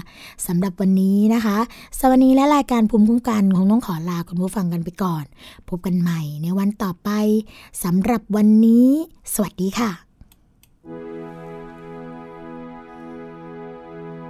[0.47, 1.57] สำหรับวันนี้นะคะ
[1.99, 5.23] สวัสดีและรายการภูมิคุ้มกันของน้องขอลาคุณผู้ฟังกันไปก่อน
[5.69, 7.09] พบกันใหม่ในวันต่อไป
[7.83, 8.87] สำหรับวันนี้
[9.33, 9.91] สวัสดีค่ะ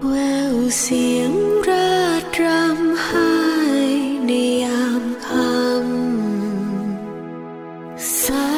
[0.07, 0.13] แว
[0.53, 1.31] วเสียง
[1.67, 3.60] ราดรำหา
[8.47, 8.50] ม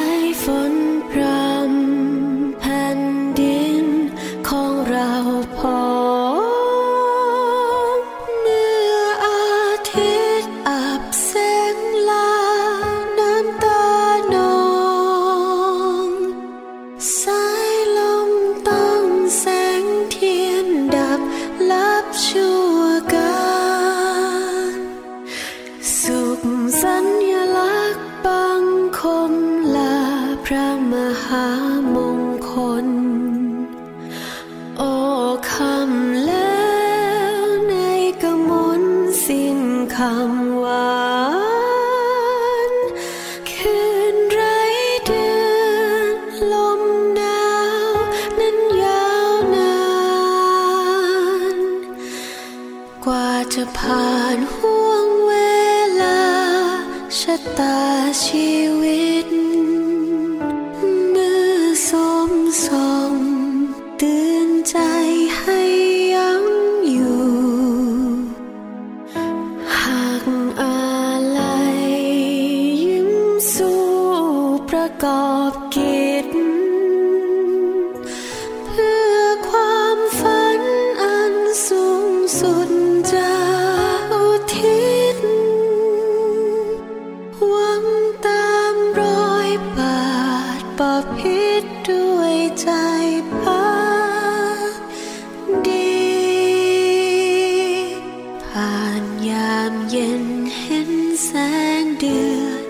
[102.04, 102.64] เดือน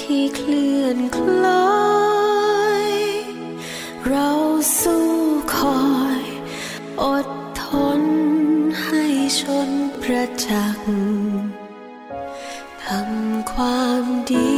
[0.00, 1.78] ที่เคลื่อนคล้อ
[2.86, 2.88] ย
[4.06, 4.30] เรา
[4.80, 5.08] สู้
[5.54, 5.82] คอ
[6.20, 6.24] ย
[7.02, 7.26] อด
[7.62, 7.64] ท
[8.00, 8.02] น
[8.82, 9.04] ให้
[9.40, 9.70] ชน
[10.00, 10.90] ประจักษ์
[12.84, 14.57] ทำความดี